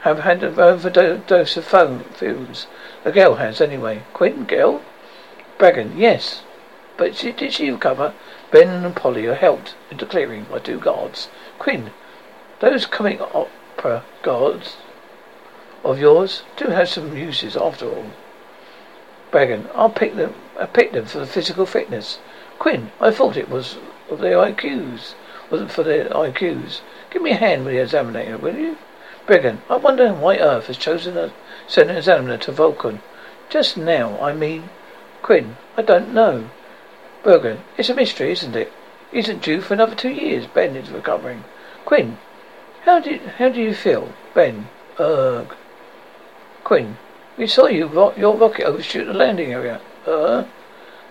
have 0.00 0.18
had 0.18 0.42
an 0.42 0.58
overdose 0.58 1.56
of 1.56 1.64
foam 1.64 2.02
fumes. 2.12 2.66
The 3.04 3.12
girl 3.12 3.36
has, 3.36 3.60
anyway. 3.60 4.02
Quinn, 4.12 4.46
girl? 4.46 4.82
Bragen, 5.58 5.96
yes. 5.96 6.42
But 6.96 7.14
she, 7.14 7.30
did 7.30 7.52
she 7.52 7.70
recover? 7.70 8.12
Ben 8.50 8.84
and 8.84 8.96
Polly 8.96 9.26
are 9.26 9.36
helped 9.36 9.76
into 9.92 10.06
clearing 10.06 10.46
by 10.50 10.58
two 10.58 10.80
guards. 10.80 11.28
Quinn, 11.60 11.92
those 12.58 12.86
comic 12.86 13.20
opera 13.20 14.02
guards 14.24 14.78
of 15.84 16.00
yours 16.00 16.42
do 16.56 16.70
have 16.70 16.88
some 16.88 17.16
uses 17.16 17.56
after 17.56 17.88
all. 17.88 18.06
Bragen, 19.30 19.70
I'll 19.72 19.88
pick 19.88 20.16
them 20.16 20.34
uh, 20.58 20.62
I 20.62 20.66
picked 20.66 20.94
them 20.94 21.06
for 21.06 21.20
the 21.20 21.26
physical 21.26 21.64
fitness. 21.64 22.18
Quinn, 22.58 22.90
I 23.00 23.12
thought 23.12 23.36
it 23.36 23.48
was 23.48 23.78
of 24.10 24.18
their 24.18 24.36
IQs. 24.36 25.14
Wasn't 25.50 25.70
for 25.70 25.82
their 25.82 26.08
IQs. 26.08 26.80
Give 27.10 27.22
me 27.22 27.30
a 27.30 27.36
hand 27.36 27.64
with 27.64 27.74
the 27.74 27.80
examiner, 27.80 28.36
will 28.36 28.56
you? 28.56 28.76
Bragen, 29.26 29.58
I 29.68 29.76
wonder 29.76 30.12
why 30.12 30.38
Earth 30.38 30.66
has 30.66 30.76
chosen 30.76 31.14
to 31.14 31.32
send 31.66 31.90
an 31.90 31.96
examiner 31.96 32.36
to 32.38 32.52
Vulcan. 32.52 33.00
Just 33.48 33.76
now, 33.76 34.20
I 34.20 34.32
mean. 34.32 34.70
Quinn, 35.22 35.56
I 35.76 35.82
don't 35.82 36.14
know. 36.14 36.50
Bergen, 37.22 37.60
it's 37.76 37.88
a 37.88 37.94
mystery, 37.94 38.32
isn't 38.32 38.56
it? 38.56 38.72
Isn't 39.12 39.42
due 39.42 39.60
for 39.60 39.74
another 39.74 39.94
two 39.94 40.10
years. 40.10 40.46
Ben 40.46 40.76
is 40.76 40.90
recovering. 40.90 41.44
Quinn, 41.84 42.18
how 42.82 43.00
do 43.00 43.10
you, 43.10 43.20
how 43.38 43.48
do 43.48 43.60
you 43.60 43.74
feel? 43.74 44.12
Ben, 44.34 44.68
ugh. 44.98 45.54
Quinn, 46.64 46.96
we 47.36 47.46
saw 47.46 47.66
you 47.66 47.86
ro- 47.86 48.14
your 48.16 48.36
rocket 48.36 48.64
overshoot 48.64 49.06
the 49.06 49.14
landing 49.14 49.52
area. 49.52 49.80
Uh. 50.06 50.44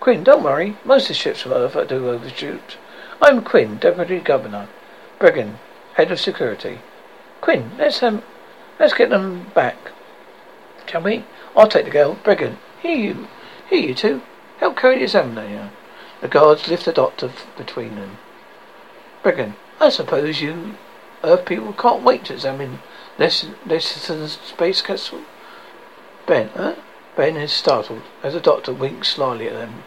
Quinn, 0.00 0.24
don't 0.24 0.42
worry. 0.42 0.76
Most 0.84 1.04
of 1.04 1.08
the 1.08 1.14
ships 1.14 1.42
from 1.42 1.52
Earth 1.52 1.74
do 1.88 2.08
overshoot. 2.08 2.78
I'm 3.22 3.44
Quinn, 3.44 3.76
Deputy 3.76 4.18
Governor. 4.18 4.68
Bragen, 5.18 5.56
Head 5.94 6.10
of 6.10 6.18
Security. 6.18 6.80
Quinn, 7.42 7.72
let's 7.76 8.02
um, 8.02 8.22
let's 8.78 8.94
get 8.94 9.10
them 9.10 9.50
back. 9.54 9.76
Shall 10.86 11.02
we? 11.02 11.24
I'll 11.54 11.68
take 11.68 11.84
the 11.84 11.90
girl. 11.90 12.16
Bragen, 12.24 12.56
here 12.80 12.96
you, 12.96 13.28
here 13.68 13.88
you 13.88 13.94
two. 13.94 14.22
Help 14.58 14.76
carry 14.76 14.96
the 14.96 15.02
examiner. 15.04 15.70
The 16.22 16.28
guards 16.28 16.66
lift 16.68 16.86
the 16.86 16.92
doctor 16.92 17.30
between 17.58 17.96
them. 17.96 18.18
Bragen, 19.22 19.54
I 19.78 19.90
suppose 19.90 20.40
you 20.40 20.76
Earth 21.22 21.44
people 21.44 21.74
can't 21.74 22.02
wait 22.02 22.24
to 22.24 22.34
examine 22.34 22.78
Lesterson's 23.18 24.38
space 24.40 24.80
capsule. 24.80 25.24
Ben, 26.26 26.48
huh? 26.56 26.76
Ben 27.16 27.36
is 27.36 27.52
startled 27.52 28.02
as 28.22 28.32
the 28.32 28.40
doctor 28.40 28.72
winks 28.72 29.08
slyly 29.08 29.46
at 29.46 29.52
them. 29.52 29.82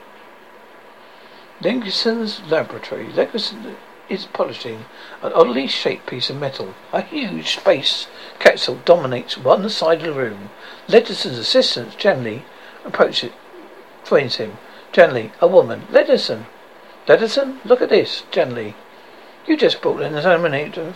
Lesterson's 1.61 2.41
laboratory. 2.49 3.05
Lesterson 3.07 3.75
is 4.09 4.25
polishing 4.25 4.85
an 5.21 5.31
oddly 5.33 5.67
shaped 5.67 6.07
piece 6.07 6.29
of 6.29 6.39
metal. 6.39 6.73
A 6.91 7.01
huge 7.01 7.57
space 7.57 8.07
capsule 8.39 8.79
dominates 8.85 9.37
one 9.37 9.67
side 9.69 9.99
of 9.99 10.13
the 10.15 10.19
room. 10.19 10.49
Lesterson's 10.87 11.37
assistant, 11.37 11.97
Janley, 11.97 12.43
approaches 12.83 13.29
it, 13.29 13.33
joins 14.03 14.35
him. 14.35 14.57
Janley, 14.91 15.31
a 15.39 15.47
woman. 15.47 15.83
Lesterson. 15.91 16.45
Lesterson, 17.07 17.63
look 17.65 17.81
at 17.81 17.89
this. 17.89 18.23
Janley, 18.31 18.75
you 19.45 19.55
just 19.57 19.81
brought 19.81 20.01
an 20.01 20.15
examinator 20.15 20.93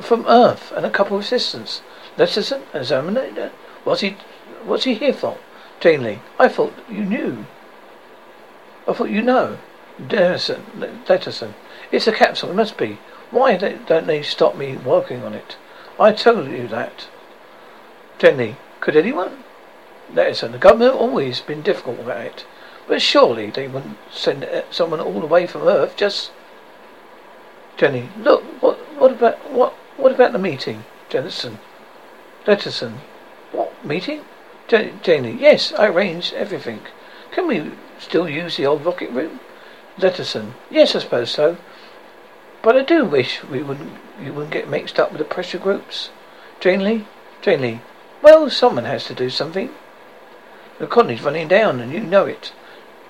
from 0.00 0.24
Earth 0.26 0.72
and 0.72 0.86
a 0.86 0.90
couple 0.90 1.16
of 1.16 1.24
assistants. 1.24 1.82
Lesterson, 2.16 2.62
an 2.72 2.80
examinator? 2.80 3.52
What's 3.84 4.00
he, 4.00 4.16
what's 4.64 4.84
he 4.84 4.94
here 4.94 5.12
for? 5.12 5.38
Janley, 5.80 6.20
I 6.38 6.48
thought 6.48 6.74
you 6.88 7.04
knew. 7.04 7.46
I 8.86 8.92
thought 8.92 9.10
you 9.10 9.22
know. 9.22 9.58
Dennison, 10.08 10.64
Lesterson. 11.06 11.54
It's 11.90 12.06
a 12.06 12.12
capsule, 12.12 12.50
it 12.50 12.56
must 12.56 12.76
be. 12.76 12.98
Why 13.30 13.56
don't 13.56 14.06
they 14.06 14.22
stop 14.22 14.56
me 14.56 14.76
working 14.76 15.22
on 15.22 15.34
it? 15.34 15.56
I 16.00 16.12
told 16.12 16.50
you 16.50 16.66
that. 16.68 17.08
Jenny, 18.18 18.56
could 18.80 18.96
anyone? 18.96 19.44
Lesterson, 20.12 20.52
the 20.52 20.58
government 20.58 20.94
always 20.94 21.40
been 21.40 21.62
difficult 21.62 22.00
about 22.00 22.24
it. 22.24 22.46
But 22.88 23.00
surely 23.00 23.50
they 23.50 23.68
wouldn't 23.68 23.98
send 24.10 24.44
uh, 24.44 24.62
someone 24.70 25.00
all 25.00 25.20
the 25.20 25.26
way 25.26 25.46
from 25.46 25.62
Earth 25.62 25.96
just. 25.96 26.32
Jenny, 27.76 28.08
look, 28.18 28.42
what, 28.60 28.76
what 28.98 29.12
about 29.12 29.50
what, 29.50 29.72
what 29.96 30.12
about 30.12 30.32
the 30.32 30.38
meeting, 30.38 30.84
Jennison? 31.08 31.58
Lesterson, 32.44 32.98
what 33.52 33.72
meeting? 33.84 34.24
Jen- 34.68 35.00
Jenny, 35.02 35.32
yes, 35.32 35.72
I 35.74 35.86
arranged 35.86 36.34
everything. 36.34 36.80
Can 37.30 37.46
we 37.46 37.72
still 38.02 38.28
use 38.28 38.56
the 38.56 38.66
old 38.66 38.84
rocket 38.84 39.10
room? 39.10 39.40
Lesterson, 39.98 40.40
um, 40.40 40.54
yes, 40.70 40.94
I 40.96 41.00
suppose 41.00 41.30
so. 41.30 41.56
But 42.62 42.76
I 42.76 42.84
do 42.84 43.04
wish 43.04 43.42
we 43.44 43.62
wouldn't 43.62 43.92
you 44.20 44.32
wouldn't 44.32 44.52
get 44.52 44.68
mixed 44.68 44.98
up 44.98 45.10
with 45.10 45.18
the 45.18 45.24
pressure 45.24 45.58
groups. 45.58 46.10
Janley, 46.60 47.06
Janley, 47.42 47.80
well, 48.22 48.48
someone 48.50 48.84
has 48.84 49.04
to 49.06 49.14
do 49.14 49.30
something. 49.30 49.70
The 50.78 50.84
economy's 50.84 51.22
running 51.22 51.48
down, 51.48 51.80
and 51.80 51.92
you 51.92 52.00
know 52.00 52.26
it. 52.26 52.52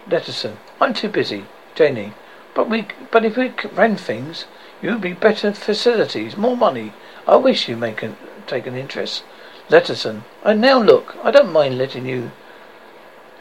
Lesterson, 0.08 0.52
um, 0.52 0.58
I'm 0.80 0.94
too 0.94 1.08
busy. 1.08 1.44
Janie, 1.74 2.12
but 2.54 2.68
we, 2.68 2.86
but 3.10 3.24
if 3.24 3.36
we 3.36 3.52
ran 3.72 3.96
things, 3.96 4.46
you'd 4.82 5.00
be 5.00 5.12
better 5.12 5.52
facilities, 5.52 6.36
more 6.36 6.56
money. 6.56 6.92
I 7.26 7.36
wish 7.36 7.68
you 7.68 7.76
make 7.76 8.02
an, 8.02 8.16
take 8.46 8.66
an 8.66 8.76
interest. 8.76 9.24
Lesterson, 9.68 10.16
um, 10.16 10.24
and 10.44 10.60
now 10.60 10.82
look, 10.82 11.16
I 11.22 11.30
don't 11.30 11.52
mind 11.52 11.78
letting 11.78 12.04
you 12.04 12.32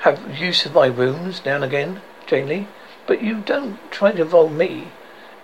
have 0.01 0.39
use 0.39 0.65
of 0.65 0.73
my 0.73 0.87
rooms 0.87 1.41
now 1.45 1.55
and 1.55 1.63
again, 1.63 2.01
Janley, 2.27 2.67
but 3.07 3.21
you 3.21 3.41
don't 3.41 3.79
try 3.91 4.11
to 4.11 4.21
involve 4.21 4.51
me. 4.51 4.89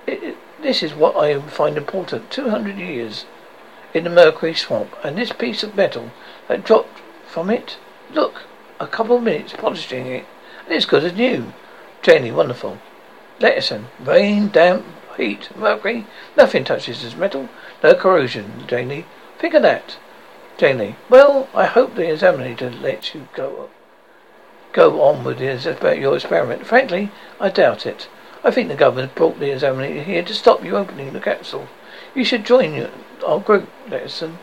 It, 0.05 0.23
it, 0.23 0.37
this 0.61 0.81
is 0.81 0.93
what 0.93 1.15
I 1.15 1.39
find 1.41 1.77
important. 1.77 2.31
Two 2.31 2.49
hundred 2.49 2.77
years 2.77 3.25
in 3.93 4.03
the 4.03 4.09
Mercury 4.09 4.53
swamp, 4.53 4.95
and 5.03 5.17
this 5.17 5.31
piece 5.31 5.63
of 5.63 5.75
metal 5.75 6.11
that 6.47 6.63
dropped 6.63 6.99
from 7.27 7.49
it. 7.49 7.77
Look, 8.11 8.43
a 8.79 8.87
couple 8.87 9.17
of 9.17 9.23
minutes 9.23 9.53
polishing 9.53 10.07
it, 10.07 10.25
and 10.65 10.73
it's 10.73 10.85
good 10.85 11.03
as 11.03 11.13
new. 11.13 11.53
Janey, 12.01 12.31
wonderful. 12.31 12.79
Lesterson, 13.39 13.85
rain, 13.99 14.49
damp, 14.49 14.85
heat, 15.17 15.55
mercury, 15.55 16.07
nothing 16.35 16.63
touches 16.63 17.03
this 17.03 17.15
metal. 17.15 17.49
No 17.83 17.93
corrosion, 17.93 18.63
Janey. 18.67 19.05
Think 19.37 19.53
of 19.53 19.61
that. 19.61 19.97
Janey, 20.57 20.95
well, 21.09 21.47
I 21.53 21.65
hope 21.65 21.93
the 21.93 22.11
examiner 22.11 22.55
lets 22.71 23.13
you 23.13 23.27
go 23.35 23.69
go 24.77 25.01
on 25.01 25.23
with 25.23 25.41
your 25.41 26.15
experiment. 26.15 26.67
Frankly, 26.67 27.09
I 27.39 27.49
doubt 27.49 27.87
it. 27.87 28.07
I 28.43 28.51
think 28.51 28.69
the 28.69 28.75
government 28.75 29.15
brought 29.15 29.39
the 29.39 29.51
examiner 29.51 30.03
here 30.03 30.21
to 30.21 30.33
stop 30.35 30.63
you 30.63 30.77
opening 30.77 31.13
the 31.13 31.19
capsule. 31.19 31.67
You 32.13 32.23
should 32.23 32.45
join 32.45 32.87
our 33.25 33.39
group, 33.39 33.69
Lesterson. 33.89 34.37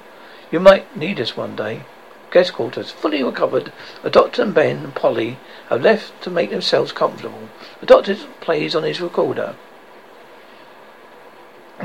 You 0.50 0.58
might 0.58 0.96
need 0.96 1.20
us 1.20 1.36
one 1.36 1.54
day. 1.54 1.84
Guest 2.32 2.52
quarters 2.52 2.90
fully 2.90 3.22
recovered. 3.22 3.72
The 4.02 4.10
doctor 4.10 4.42
and 4.42 4.52
Ben 4.52 4.78
and 4.78 4.92
Polly 4.92 5.38
have 5.68 5.82
left 5.82 6.20
to 6.24 6.30
make 6.30 6.50
themselves 6.50 6.90
comfortable. 6.90 7.48
The 7.78 7.86
doctor 7.86 8.16
plays 8.40 8.74
on 8.74 8.82
his 8.82 9.00
recorder. 9.00 9.54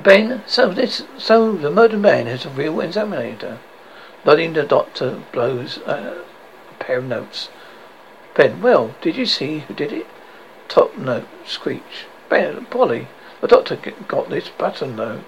Ben, 0.02 0.42
so 0.48 0.74
this, 0.74 1.04
so 1.20 1.52
the 1.52 1.70
murdered 1.70 2.00
man 2.00 2.26
has 2.26 2.48
a 2.48 2.50
real 2.50 2.82
examiner. 2.82 3.60
Nodding, 4.26 4.54
the 4.54 4.64
doctor 4.64 5.22
blows 5.32 5.78
uh, 5.86 6.24
a 6.72 6.84
pair 6.84 6.98
of 6.98 7.06
notes. 7.06 7.50
Ben, 8.40 8.62
well, 8.62 8.96
did 9.02 9.18
you 9.18 9.26
see 9.26 9.60
who 9.60 9.74
did 9.74 9.92
it? 9.92 10.08
Top 10.70 10.98
note, 10.98 11.28
screech. 11.46 12.06
Ben, 12.30 12.68
Polly, 12.68 13.10
the 13.42 13.50
doctor 13.50 13.76
got 14.08 14.30
this 14.30 14.48
button 14.48 14.96
though. 14.96 15.26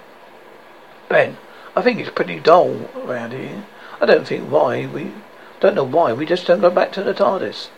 Ben, 1.10 1.36
I 1.76 1.82
think 1.82 2.00
it's 2.00 2.08
pretty 2.08 2.40
dull 2.40 2.88
around 2.96 3.32
here. 3.32 3.66
I 4.00 4.06
don't 4.06 4.26
think 4.26 4.50
why 4.50 4.86
we 4.86 5.12
don't 5.60 5.74
know 5.74 5.84
why 5.84 6.14
we 6.14 6.24
just 6.24 6.46
don't 6.46 6.62
go 6.62 6.70
back 6.70 6.90
to 6.92 7.02
the 7.02 7.12
TARDIS. 7.12 7.68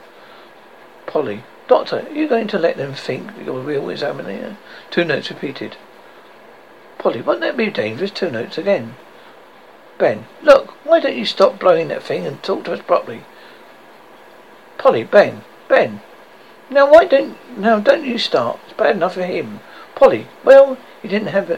Polly, 1.07 1.43
Doctor, 1.67 2.07
are 2.09 2.15
you 2.15 2.29
going 2.29 2.47
to 2.47 2.59
let 2.61 2.77
them 2.77 2.95
think 2.95 3.33
you're 3.45 3.59
a 3.59 3.61
real 3.61 3.91
examiner? 3.91 4.57
Two 4.93 5.05
notes 5.05 5.31
repeated. 5.31 5.77
Polly, 6.99 7.23
wouldn't 7.23 7.41
that 7.41 7.57
be 7.57 7.71
dangerous? 7.71 8.13
Two 8.13 8.31
notes 8.31 8.57
again. 8.57 8.95
Ben, 9.99 10.27
look, 10.45 10.71
why 10.87 11.01
don't 11.01 11.17
you 11.17 11.27
stop 11.27 11.59
blowing 11.59 11.89
that 11.89 12.05
thing 12.05 12.25
and 12.25 12.41
talk 12.41 12.63
to 12.67 12.73
us 12.75 12.83
properly? 12.83 13.25
Polly, 14.79 15.05
Ben, 15.05 15.43
Ben. 15.69 16.01
Now 16.71 16.91
why 16.91 17.05
don't 17.05 17.37
now 17.59 17.79
don't 17.79 18.05
you 18.05 18.19
start? 18.19 18.59
It's 18.65 18.77
bad 18.77 18.97
enough 18.97 19.15
for 19.15 19.25
him. 19.25 19.61
Polly, 19.95 20.27
well, 20.43 20.77
he 21.03 21.09
didn't 21.09 21.29
have 21.29 21.49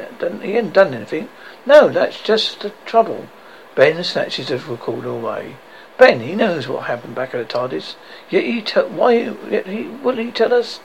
he 0.43 0.53
hadn't 0.53 0.75
done 0.75 0.93
anything. 0.95 1.29
No, 1.65 1.89
that's 1.89 2.21
just 2.21 2.61
the 2.61 2.71
trouble. 2.85 3.29
Ben 3.75 4.03
snatches 4.03 4.49
the 4.49 4.59
recorder 4.59 5.09
away. 5.09 5.57
Ben, 5.99 6.21
he 6.21 6.35
knows 6.35 6.69
what 6.69 6.85
happened 6.85 7.15
back 7.15 7.35
at 7.35 7.49
the 7.49 7.55
TARDIS. 7.55 7.95
Yet 8.29 8.45
he 8.45 8.61
tell 8.61 8.89
why 8.89 9.13
yet 9.51 9.67
he 9.67 9.85
will 9.85 10.17
he 10.17 10.31
tell 10.31 10.53
us? 10.53 10.81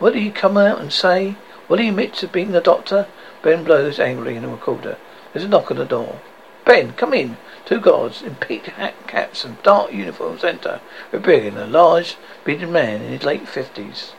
Will 0.00 0.12
he 0.12 0.30
come 0.30 0.56
out 0.56 0.80
and 0.80 0.92
say? 0.92 1.36
Will 1.68 1.78
he 1.78 1.88
admit 1.88 2.14
to 2.14 2.28
being 2.28 2.52
the 2.52 2.60
doctor? 2.60 3.06
Ben 3.42 3.64
blows 3.64 3.98
angrily 3.98 4.36
in 4.36 4.42
the 4.42 4.48
recorder. 4.48 4.96
There's 5.32 5.44
a 5.44 5.48
knock 5.48 5.70
on 5.70 5.76
the 5.76 5.84
door. 5.84 6.20
Ben, 6.64 6.92
come 6.92 7.12
in. 7.12 7.36
Two 7.66 7.80
guards 7.80 8.20
in 8.20 8.34
peaked 8.34 8.66
hat 8.66 8.94
caps 9.06 9.44
and 9.44 9.62
dark 9.62 9.92
uniforms 9.92 10.44
enter, 10.44 10.80
revealing 11.12 11.56
a 11.56 11.66
large, 11.66 12.16
bearded 12.44 12.68
man 12.68 13.00
in 13.00 13.12
his 13.12 13.24
late 13.24 13.48
fifties. 13.48 14.12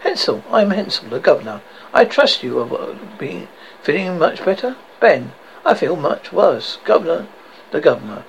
Hensell, 0.00 0.44
I 0.50 0.62
am 0.62 0.70
Hensell, 0.70 1.10
the 1.10 1.18
governor. 1.18 1.62
I 1.92 2.04
trust 2.04 2.44
you 2.44 2.60
are 2.60 2.72
uh, 2.72 2.96
being 3.18 3.48
feeling 3.82 4.18
much 4.18 4.44
better? 4.44 4.76
Ben, 5.00 5.32
I 5.64 5.74
feel 5.74 5.96
much 5.96 6.32
worse. 6.32 6.78
Governor, 6.84 7.26
the 7.72 7.80
governor. 7.80 8.24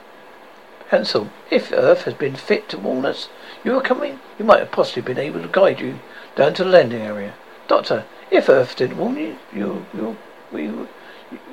Hensell, 0.89 1.29
if 1.51 1.71
Earth 1.71 2.03
has 2.03 2.13
been 2.15 2.35
fit 2.35 2.67
to 2.69 2.77
warn 2.77 3.05
us 3.05 3.29
you 3.63 3.73
were 3.73 3.81
coming, 3.81 4.19
you 4.39 4.45
might 4.45 4.59
have 4.59 4.71
possibly 4.71 5.01
been 5.01 5.19
able 5.19 5.41
to 5.41 5.47
guide 5.47 5.79
you 5.79 5.99
down 6.35 6.53
to 6.55 6.63
the 6.63 6.69
landing 6.69 7.01
area. 7.01 7.35
Doctor, 7.67 8.05
if 8.31 8.49
Earth 8.49 8.75
didn't 8.75 8.97
warn 8.97 9.17
you, 9.17 9.37
you, 9.53 9.85
you, 9.93 10.17
we, 10.51 10.71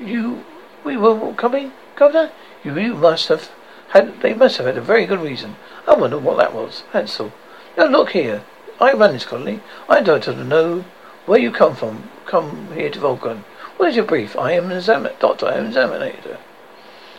you, 0.00 0.44
we 0.84 0.96
were 0.96 1.34
coming, 1.34 1.72
Governor, 1.96 2.32
you, 2.64 2.94
must 2.94 3.28
have 3.28 3.50
had, 3.90 4.20
they 4.20 4.34
must 4.34 4.56
have 4.56 4.66
had 4.66 4.76
a 4.76 4.80
very 4.80 5.06
good 5.06 5.20
reason. 5.20 5.56
I 5.86 5.94
wonder 5.94 6.18
what 6.18 6.38
that 6.38 6.52
was. 6.52 6.82
Hensell, 6.92 7.32
now 7.76 7.86
look 7.86 8.10
here. 8.10 8.42
I 8.80 8.92
run 8.92 9.12
this 9.12 9.24
colony. 9.24 9.60
I 9.88 10.00
don't 10.00 10.24
to 10.24 10.34
know 10.42 10.84
where 11.26 11.38
you 11.38 11.52
come 11.52 11.76
from. 11.76 12.10
Come 12.26 12.72
here 12.74 12.90
to 12.90 12.98
Vulcan. 12.98 13.44
What 13.76 13.90
is 13.90 13.96
your 13.96 14.04
brief? 14.04 14.36
I 14.36 14.52
am 14.52 14.70
an 14.70 14.76
examiner. 14.76 15.14
Doctor, 15.20 15.46
I 15.46 15.54
am 15.54 15.60
an 15.60 15.66
examinator. 15.68 16.38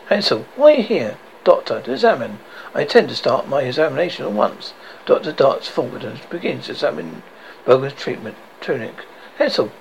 Hensell, 0.10 0.46
why 0.56 0.74
are 0.74 0.78
you 0.78 0.84
here? 0.84 1.18
Doctor, 1.46 1.82
to 1.82 1.94
examine. 1.94 2.40
I 2.74 2.82
intend 2.82 3.08
to 3.10 3.16
start 3.16 3.48
my 3.48 3.62
examination 3.62 4.26
at 4.26 4.32
once. 4.34 4.74
Doctor 5.06 5.32
darts 5.32 5.68
forward 5.68 6.04
and 6.04 6.20
begins 6.30 6.66
to 6.66 6.74
examine 6.74 7.24
Bogan's 7.66 7.94
treatment 7.94 8.36
tunic. 8.60 9.06
Hensell, 9.38 9.72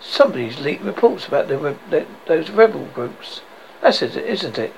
somebody's 0.00 0.60
leaked 0.60 0.82
reports 0.82 1.26
about 1.26 1.48
the, 1.48 1.76
the, 1.88 2.06
those 2.26 2.50
rebel 2.50 2.86
groups. 2.92 3.40
That's 3.84 4.00
it, 4.00 4.16
isn't 4.16 4.58
it? 4.58 4.72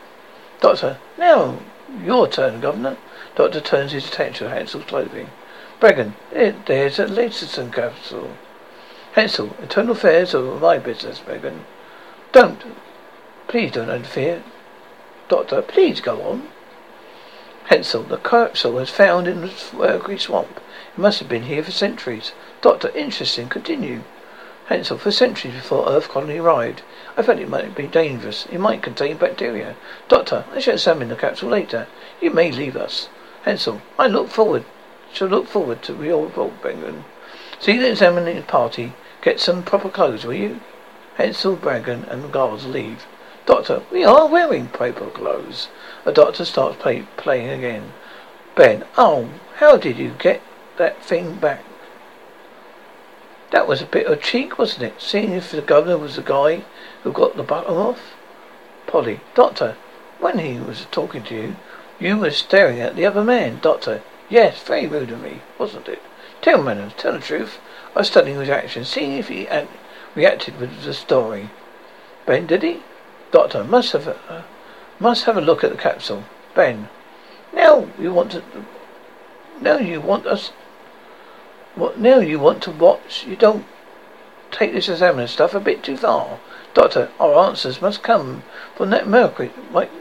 Doctor, 0.61 0.99
now 1.16 1.61
your 2.03 2.27
turn, 2.27 2.61
Governor. 2.61 2.97
Doctor 3.37 3.61
turns 3.61 3.92
his 3.92 4.09
attention 4.09 4.49
to 4.49 4.53
Hensell's 4.53 4.85
clothing. 4.87 5.31
Bragen, 5.81 6.14
there's 6.33 6.99
a 6.99 7.07
Leicester 7.07 7.69
capsule. 7.69 8.37
Hensell, 9.14 9.55
internal 9.62 9.92
affairs 9.92 10.35
are 10.35 10.59
my 10.59 10.79
business, 10.79 11.21
Bragen. 11.21 11.61
Don't, 12.33 12.64
please 13.47 13.71
don't 13.71 13.90
interfere. 13.90 14.42
Doctor, 15.29 15.62
please 15.62 16.01
go 16.01 16.23
on. 16.23 16.49
Hensell, 17.66 18.03
the 18.03 18.16
capsule 18.16 18.73
was 18.73 18.90
found 18.90 19.29
in 19.29 19.42
the 19.42 19.53
Mercury 19.73 20.16
uh, 20.16 20.19
swamp. 20.19 20.61
It 20.97 20.99
must 20.99 21.21
have 21.21 21.29
been 21.29 21.45
here 21.45 21.62
for 21.62 21.71
centuries. 21.71 22.33
Doctor, 22.61 22.88
interesting. 22.88 23.49
Continue. 23.49 24.03
Hensell, 24.68 24.98
for 24.98 25.12
centuries 25.12 25.55
before 25.55 25.88
Earth 25.88 26.09
colony 26.09 26.38
arrived, 26.38 26.83
I 27.16 27.22
felt 27.22 27.38
it 27.38 27.48
might 27.48 27.76
be 27.76 27.87
dangerous. 27.87 28.46
It 28.50 28.59
might 28.59 28.83
contain 28.83 29.16
bacteria. 29.16 29.76
Doctor, 30.09 30.44
I 30.52 30.59
shall 30.59 30.74
examine 30.74 31.09
the 31.09 31.14
capsule 31.14 31.50
later. 31.50 31.87
You 32.20 32.33
may 32.33 32.50
leave 32.50 32.76
us. 32.76 33.09
Hensell, 33.44 33.81
I 33.96 34.09
look 34.09 34.29
forward, 34.29 34.64
shall 35.12 35.29
look 35.29 35.46
forward 35.46 35.83
to 35.85 36.02
your 36.02 36.29
Bragen. 36.29 37.05
See 37.61 37.79
the 37.79 37.90
examining 37.90 38.42
party. 38.42 38.94
Get 39.22 39.38
some 39.38 39.62
proper 39.62 39.88
clothes, 39.88 40.24
will 40.24 40.35
you? 40.35 40.61
Hensell, 41.16 41.57
Bragen, 41.57 42.02
and 42.11 42.24
the 42.24 42.29
guards 42.29 42.66
leave. 42.66 43.07
Doctor, 43.46 43.83
we 43.92 44.02
are 44.02 44.26
wearing 44.26 44.66
proper 44.66 45.07
clothes. 45.11 45.68
The 46.05 46.12
doctor 46.12 46.44
starts 46.44 46.76
play, 46.83 47.07
playing 47.16 47.50
again. 47.50 47.92
Ben, 48.57 48.85
oh, 48.98 49.29
how 49.59 49.76
did 49.76 49.96
you 49.96 50.16
get 50.18 50.42
that 50.76 51.05
thing 51.05 51.37
back? 51.37 51.62
That 53.57 53.66
was 53.66 53.81
a 53.81 53.87
bit 53.87 54.07
of 54.07 54.21
cheek, 54.21 54.59
wasn't 54.59 54.83
it? 54.83 55.01
Seeing 55.01 55.33
if 55.33 55.51
the 55.51 55.62
governor 55.62 55.97
was 55.97 56.16
the 56.16 56.23
guy 56.23 56.62
who 57.03 57.11
got 57.11 57.37
the 57.37 57.42
button 57.42 57.75
off? 57.75 58.12
Polly, 58.87 59.21
Doctor, 59.35 59.77
when 60.21 60.38
he 60.40 60.61
was 60.61 60.87
talking 60.90 61.23
to 61.23 61.35
you, 61.35 61.57
you 61.99 62.19
were 62.19 62.31
staring 62.31 62.83
at 62.83 62.97
the 62.97 63.07
other 63.07 63.25
man. 63.25 63.59
Doctor, 63.62 64.03
yes, 64.29 64.62
very 64.62 64.87
rude 64.87 65.11
of 65.11 65.23
me, 65.23 65.40
wasn't 65.59 65.88
it? 65.88 66.03
Tell 66.42 66.62
me, 66.62 66.92
tell 66.99 67.12
the 67.12 67.19
truth. 67.19 67.57
I 67.95 68.01
was 68.01 68.09
studying 68.09 68.38
his 68.38 68.51
actions, 68.51 68.88
seeing 68.88 69.12
if 69.12 69.29
he 69.29 69.47
had 69.47 69.69
reacted 70.14 70.61
with 70.61 70.83
the 70.83 70.92
story. 70.92 71.49
Ben, 72.27 72.47
did 72.47 72.62
he? 72.62 72.83
Doctor, 73.33 73.64
must 73.64 73.92
have 73.92 74.07
a, 74.07 74.19
uh, 74.31 74.42
must 75.01 75.25
have 75.25 75.38
a 75.38 75.40
look 75.40 75.64
at 75.64 75.71
the 75.71 75.79
capsule. 75.79 76.25
Ben, 76.55 76.90
now 77.55 77.88
you 77.99 78.12
want 78.12 78.33
to, 78.33 78.42
now 79.62 79.79
you 79.79 80.03
want 80.03 80.27
us, 80.27 80.53
what, 81.77 81.99
now 81.99 82.19
you 82.19 82.39
want 82.39 82.62
to 82.65 82.71
watch, 82.73 83.25
you 83.27 83.37
don't 83.37 83.65
take 84.51 84.73
this 84.73 84.89
examiner 84.89 85.27
stuff 85.27 85.55
a 85.55 85.61
bit 85.61 85.83
too 85.83 85.97
far. 85.97 86.41
Doctor, 86.75 87.11
our 87.21 87.47
answers 87.47 87.81
must 87.81 88.03
come 88.03 88.43
from 88.75 88.91
that 88.91 89.07
mercury, 89.07 89.53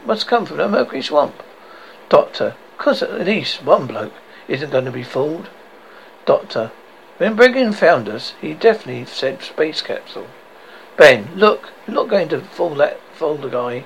must 0.04 0.26
come 0.26 0.44
from 0.44 0.56
that 0.56 0.70
mercury 0.70 1.02
swamp. 1.02 1.42
Doctor, 2.08 2.54
cause 2.78 3.02
at 3.02 3.26
least 3.26 3.62
one 3.62 3.86
bloke 3.86 4.12
isn't 4.48 4.70
going 4.70 4.84
to 4.84 4.90
be 4.90 5.02
fooled. 5.02 5.48
Doctor, 6.24 6.72
when 7.18 7.36
Bragen 7.36 7.72
found 7.72 8.08
us, 8.08 8.34
he 8.40 8.52
definitely 8.52 9.06
said 9.06 9.42
space 9.42 9.80
capsule. 9.80 10.26
Ben, 10.96 11.28
look, 11.34 11.70
you're 11.86 11.94
not 11.94 12.08
going 12.08 12.28
to 12.28 12.40
fool 12.40 12.74
that 12.76 13.00
fool 13.12 13.36
the 13.36 13.48
guy. 13.48 13.84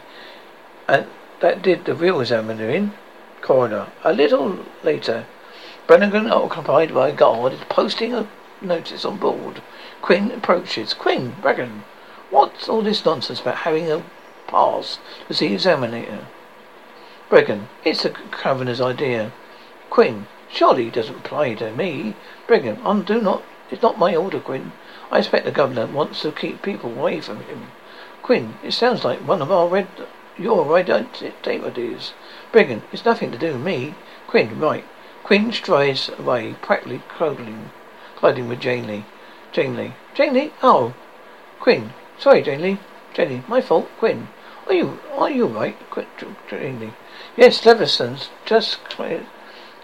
And 0.89 1.07
that 1.41 1.63
did 1.63 1.85
the 1.85 1.95
real 1.95 2.21
examiner 2.21 2.69
in. 2.69 2.93
Coroner. 3.41 3.89
A 4.05 4.13
little 4.13 4.65
later, 4.83 5.27
Brannigan, 5.91 6.31
occupied 6.31 6.95
by 6.95 7.09
a 7.09 7.13
guard, 7.13 7.53
is 7.53 7.59
posting 7.69 8.15
a 8.15 8.29
notice 8.61 9.05
on 9.05 9.17
board. 9.17 9.61
Quinn 10.01 10.31
approaches. 10.31 10.95
Quinn, 10.95 11.35
Brannigan, 11.43 11.83
what's 12.31 12.69
all 12.69 12.81
this 12.81 13.05
nonsense 13.05 13.41
about 13.41 13.67
having 13.67 13.91
a 13.91 14.05
pass 14.47 15.01
to 15.27 15.35
see 15.35 15.53
examiner? 15.53 16.29
Bragen, 17.29 17.67
it's 17.85 18.05
the 18.05 18.15
governor's 18.41 18.81
idea. 18.81 19.33
Quinn, 19.91 20.29
surely 20.49 20.87
it 20.87 20.95
doesn't 20.95 21.17
apply 21.17 21.55
to 21.55 21.73
me. 21.73 22.15
Bragen, 22.47 22.79
I 22.85 23.03
do 23.03 23.21
not, 23.21 23.43
it's 23.69 23.83
not 23.83 23.99
my 23.99 24.15
order, 24.15 24.39
Quinn. 24.39 24.71
I 25.11 25.19
expect 25.19 25.45
the 25.45 25.51
governor 25.51 25.87
wants 25.87 26.23
to 26.23 26.31
keep 26.31 26.63
people 26.63 26.97
away 26.97 27.21
from 27.21 27.43
him. 27.43 27.73
Quinn, 28.23 28.55
it 28.63 28.75
sounds 28.75 29.05
like 29.05 29.27
one 29.27 29.43
of 29.43 29.51
our 29.51 29.67
red, 29.67 29.89
your 30.39 30.73
ideas. 30.77 32.13
Bragen, 32.53 32.83
it's 32.93 33.05
nothing 33.05 33.33
to 33.33 33.39
do 33.39 33.55
with 33.55 33.63
me. 33.63 33.97
Quinn, 34.29 34.61
right. 34.61 34.85
Quinn 35.31 35.53
strides 35.53 36.11
away, 36.19 36.57
practically 36.61 37.03
clothing, 37.09 37.71
colliding 38.17 38.49
with 38.49 38.59
Janley. 38.59 39.05
Jane 39.53 39.77
Lee. 39.77 39.95
Janley? 40.13 40.53
Oh. 40.61 40.93
Quinn. 41.61 41.93
Sorry, 42.19 42.43
Janley. 42.43 42.81
Jane 43.15 43.29
Lee. 43.29 43.43
My 43.47 43.61
fault. 43.61 43.89
Quinn. 44.01 44.27
Are 44.67 44.73
you, 44.73 44.99
are 45.13 45.31
you 45.31 45.47
right? 45.47 45.77
Quinn. 45.89 46.09
Janley. 46.49 46.95
Yes, 47.37 47.65
Lesterson's 47.65 48.31
just 48.45 48.83
cleared 48.91 49.29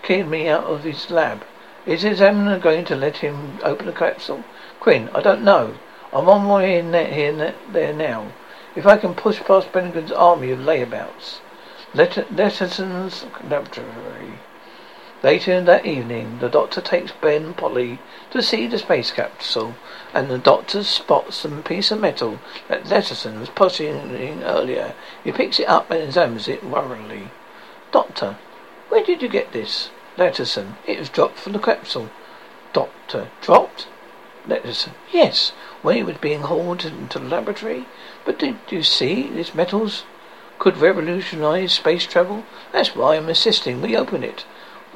me 0.08 0.48
out 0.48 0.64
of 0.64 0.82
his 0.82 1.12
lab. 1.12 1.44
Is 1.86 2.02
his 2.02 2.14
examiner 2.14 2.58
going 2.58 2.84
to 2.86 2.96
let 2.96 3.18
him 3.18 3.60
open 3.62 3.86
the 3.86 3.92
capsule? 3.92 4.42
Quinn. 4.80 5.08
I 5.14 5.20
don't 5.20 5.44
know. 5.44 5.76
I'm 6.12 6.28
on 6.28 6.44
my 6.44 6.56
way 6.56 6.78
in 6.80 6.90
there, 6.90 7.06
here, 7.06 7.54
there 7.70 7.92
now. 7.92 8.32
If 8.74 8.84
I 8.84 8.96
can 8.96 9.14
push 9.14 9.38
past 9.38 9.72
Bennington's 9.72 10.10
army 10.10 10.50
of 10.50 10.58
layabouts. 10.58 11.38
Let, 11.94 12.14
Lesterson's 12.34 13.26
laboratory. 13.48 14.40
Later 15.22 15.62
that 15.62 15.86
evening, 15.86 16.40
the 16.40 16.48
doctor 16.50 16.82
takes 16.82 17.10
Ben 17.10 17.44
and 17.46 17.56
Polly 17.56 17.98
to 18.30 18.42
see 18.42 18.66
the 18.66 18.78
space 18.78 19.10
capsule, 19.10 19.74
and 20.12 20.28
the 20.28 20.36
doctor 20.36 20.84
spots 20.84 21.36
some 21.36 21.62
piece 21.62 21.90
of 21.90 22.00
metal 22.00 22.38
that 22.68 22.84
Lesterson 22.84 23.40
was 23.40 23.48
pushing 23.48 24.42
earlier. 24.42 24.94
He 25.24 25.32
picks 25.32 25.58
it 25.58 25.68
up 25.68 25.90
and 25.90 26.02
examines 26.02 26.48
it 26.48 26.62
worriedly. 26.62 27.30
Doctor, 27.92 28.36
where 28.90 29.02
did 29.02 29.22
you 29.22 29.28
get 29.28 29.52
this? 29.52 29.88
Lesterson, 30.18 30.76
it 30.86 30.98
was 30.98 31.08
dropped 31.08 31.38
from 31.38 31.54
the 31.54 31.58
capsule. 31.58 32.10
Doctor, 32.74 33.30
dropped? 33.40 33.88
Lesterson, 34.46 34.92
yes, 35.10 35.52
when 35.80 35.96
it 35.96 36.04
was 36.04 36.18
being 36.18 36.42
hauled 36.42 36.84
into 36.84 37.18
the 37.18 37.24
laboratory. 37.24 37.86
But 38.26 38.38
did 38.38 38.58
you 38.68 38.82
see 38.82 39.28
this 39.28 39.54
metals 39.54 40.04
could 40.58 40.76
revolutionize 40.76 41.72
space 41.72 42.06
travel? 42.06 42.44
That's 42.72 42.94
why 42.94 43.16
I'm 43.16 43.30
insisting 43.30 43.80
we 43.80 43.96
open 43.96 44.22
it. 44.22 44.44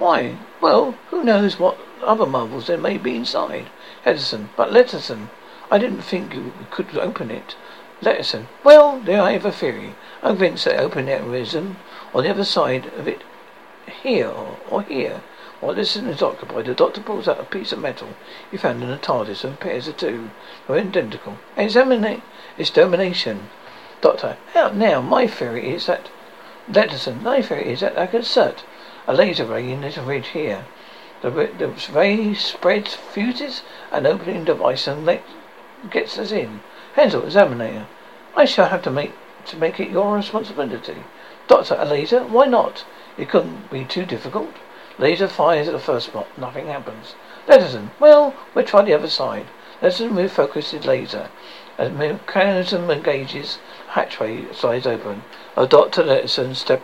Why? 0.00 0.38
Well, 0.62 0.92
who 1.10 1.22
knows 1.22 1.58
what 1.58 1.76
other 2.02 2.24
marvels 2.24 2.68
there 2.68 2.78
may 2.78 2.96
be 2.96 3.16
inside. 3.16 3.68
Edison, 4.02 4.48
but 4.56 4.70
Lesterson, 4.70 5.12
um, 5.12 5.30
I 5.70 5.76
didn't 5.76 6.00
think 6.00 6.32
you 6.32 6.54
could 6.70 6.96
open 6.96 7.30
it. 7.30 7.54
Lesterson, 8.00 8.40
um, 8.40 8.48
well, 8.64 9.00
there 9.00 9.20
I 9.20 9.32
have 9.32 9.44
a 9.44 9.52
theory. 9.52 9.94
I'm 10.22 10.36
convinced 10.36 10.64
that 10.64 10.80
open 10.80 11.04
aneurysm 11.04 11.76
on 12.14 12.24
the 12.24 12.30
other 12.30 12.46
side 12.46 12.86
of 12.96 13.06
it, 13.06 13.20
here 14.02 14.28
or, 14.28 14.56
or 14.70 14.82
here. 14.84 15.20
While 15.60 15.74
Lesterson 15.74 16.08
is 16.08 16.22
occupied, 16.22 16.64
the 16.64 16.72
doctor 16.72 17.02
pulls 17.02 17.28
out 17.28 17.38
a 17.38 17.44
piece 17.44 17.70
of 17.70 17.80
metal 17.80 18.08
he 18.50 18.56
found 18.56 18.82
in 18.82 18.88
the 18.88 18.96
TARDIS 18.96 19.44
and 19.44 19.60
pairs 19.60 19.84
the 19.84 19.92
two. 19.92 20.30
They're 20.66 20.78
identical. 20.78 21.36
Examine 21.58 22.22
extermination. 22.56 23.50
Doctor, 24.00 24.38
uh, 24.54 24.70
now 24.70 25.02
my 25.02 25.26
theory 25.26 25.68
is 25.74 25.84
that 25.84 26.08
Lesterson, 26.70 27.20
my 27.20 27.42
theory 27.42 27.70
is 27.70 27.80
that 27.80 27.98
I 27.98 28.06
can 28.06 28.20
assert 28.20 28.64
a 29.10 29.12
laser 29.12 29.44
ray 29.44 29.68
in 29.68 29.80
this 29.80 29.98
ridge 29.98 30.28
here. 30.28 30.64
The, 31.20 31.30
the 31.30 31.74
ray 31.92 32.32
spreads, 32.32 32.94
fuses 32.94 33.62
an 33.90 34.06
opening 34.06 34.44
device 34.44 34.86
and 34.86 35.04
let, 35.04 35.24
gets 35.90 36.16
us 36.16 36.30
in. 36.30 36.60
Hensell, 36.94 37.24
examiner. 37.24 37.88
I 38.36 38.44
shall 38.44 38.68
have 38.68 38.82
to 38.82 38.90
make 38.90 39.12
to 39.46 39.56
make 39.56 39.80
it 39.80 39.90
your 39.90 40.14
responsibility. 40.14 41.02
Doctor, 41.48 41.76
a 41.76 41.84
laser? 41.84 42.22
Why 42.22 42.46
not? 42.46 42.84
It 43.18 43.28
couldn't 43.28 43.68
be 43.68 43.84
too 43.84 44.06
difficult. 44.06 44.54
Laser 44.96 45.26
fires 45.26 45.66
at 45.66 45.72
the 45.72 45.80
first 45.80 46.06
spot. 46.06 46.28
Nothing 46.38 46.68
happens. 46.68 47.16
Lesterson, 47.48 47.90
well, 47.98 48.36
we'll 48.54 48.64
try 48.64 48.82
the 48.82 48.94
other 48.94 49.08
side. 49.08 49.46
Lesterson 49.82 50.12
refocuses 50.12 50.84
laser. 50.84 51.30
As 51.78 51.90
mechanism 51.90 52.88
engages, 52.88 53.58
hatchway 53.88 54.54
slides 54.54 54.86
open. 54.86 55.24
A 55.56 55.66
Dr. 55.66 56.04
Lesterson 56.04 56.54
step 56.54 56.82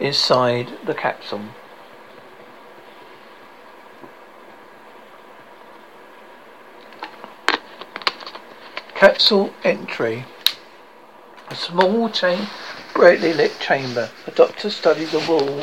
inside 0.00 0.72
the 0.86 0.94
capsule. 0.94 1.42
Capsule 8.94 9.52
entry. 9.62 10.24
A 11.50 11.54
small 11.54 12.10
brightly 12.94 13.32
lit 13.32 13.58
chamber. 13.60 14.10
The 14.26 14.32
doctor 14.32 14.70
studies 14.70 15.12
the 15.12 15.20
wall, 15.20 15.62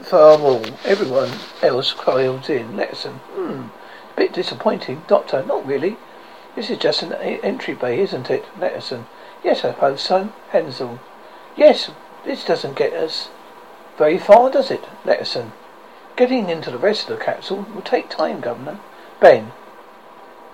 far 0.00 0.38
wall. 0.38 0.64
Everyone 0.84 1.30
else 1.60 1.92
coils 1.92 2.48
in. 2.48 2.74
Lesterson. 2.74 3.18
Hmm. 3.34 3.68
A 4.12 4.16
bit 4.16 4.32
disappointing. 4.32 5.02
Doctor, 5.08 5.44
not 5.44 5.66
really. 5.66 5.96
This 6.54 6.70
is 6.70 6.78
just 6.78 7.02
an 7.02 7.12
entry 7.12 7.74
bay, 7.74 8.00
isn't 8.00 8.30
it? 8.30 8.44
Lesterson. 8.58 9.06
Yes, 9.44 9.64
I 9.64 9.72
suppose 9.72 10.00
so. 10.00 10.32
Hensell. 10.50 11.00
Yes, 11.56 11.90
this 12.24 12.44
doesn't 12.44 12.76
get 12.76 12.92
us 12.92 13.28
very 13.98 14.16
far, 14.16 14.48
does 14.48 14.70
it, 14.70 14.84
Lesterson? 15.04 15.46
Um, 15.46 15.52
getting 16.16 16.48
into 16.48 16.70
the 16.70 16.78
rest 16.78 17.10
of 17.10 17.18
the 17.18 17.24
capsule 17.24 17.66
will 17.74 17.82
take 17.82 18.08
time, 18.08 18.40
Governor. 18.40 18.78
Ben, 19.20 19.50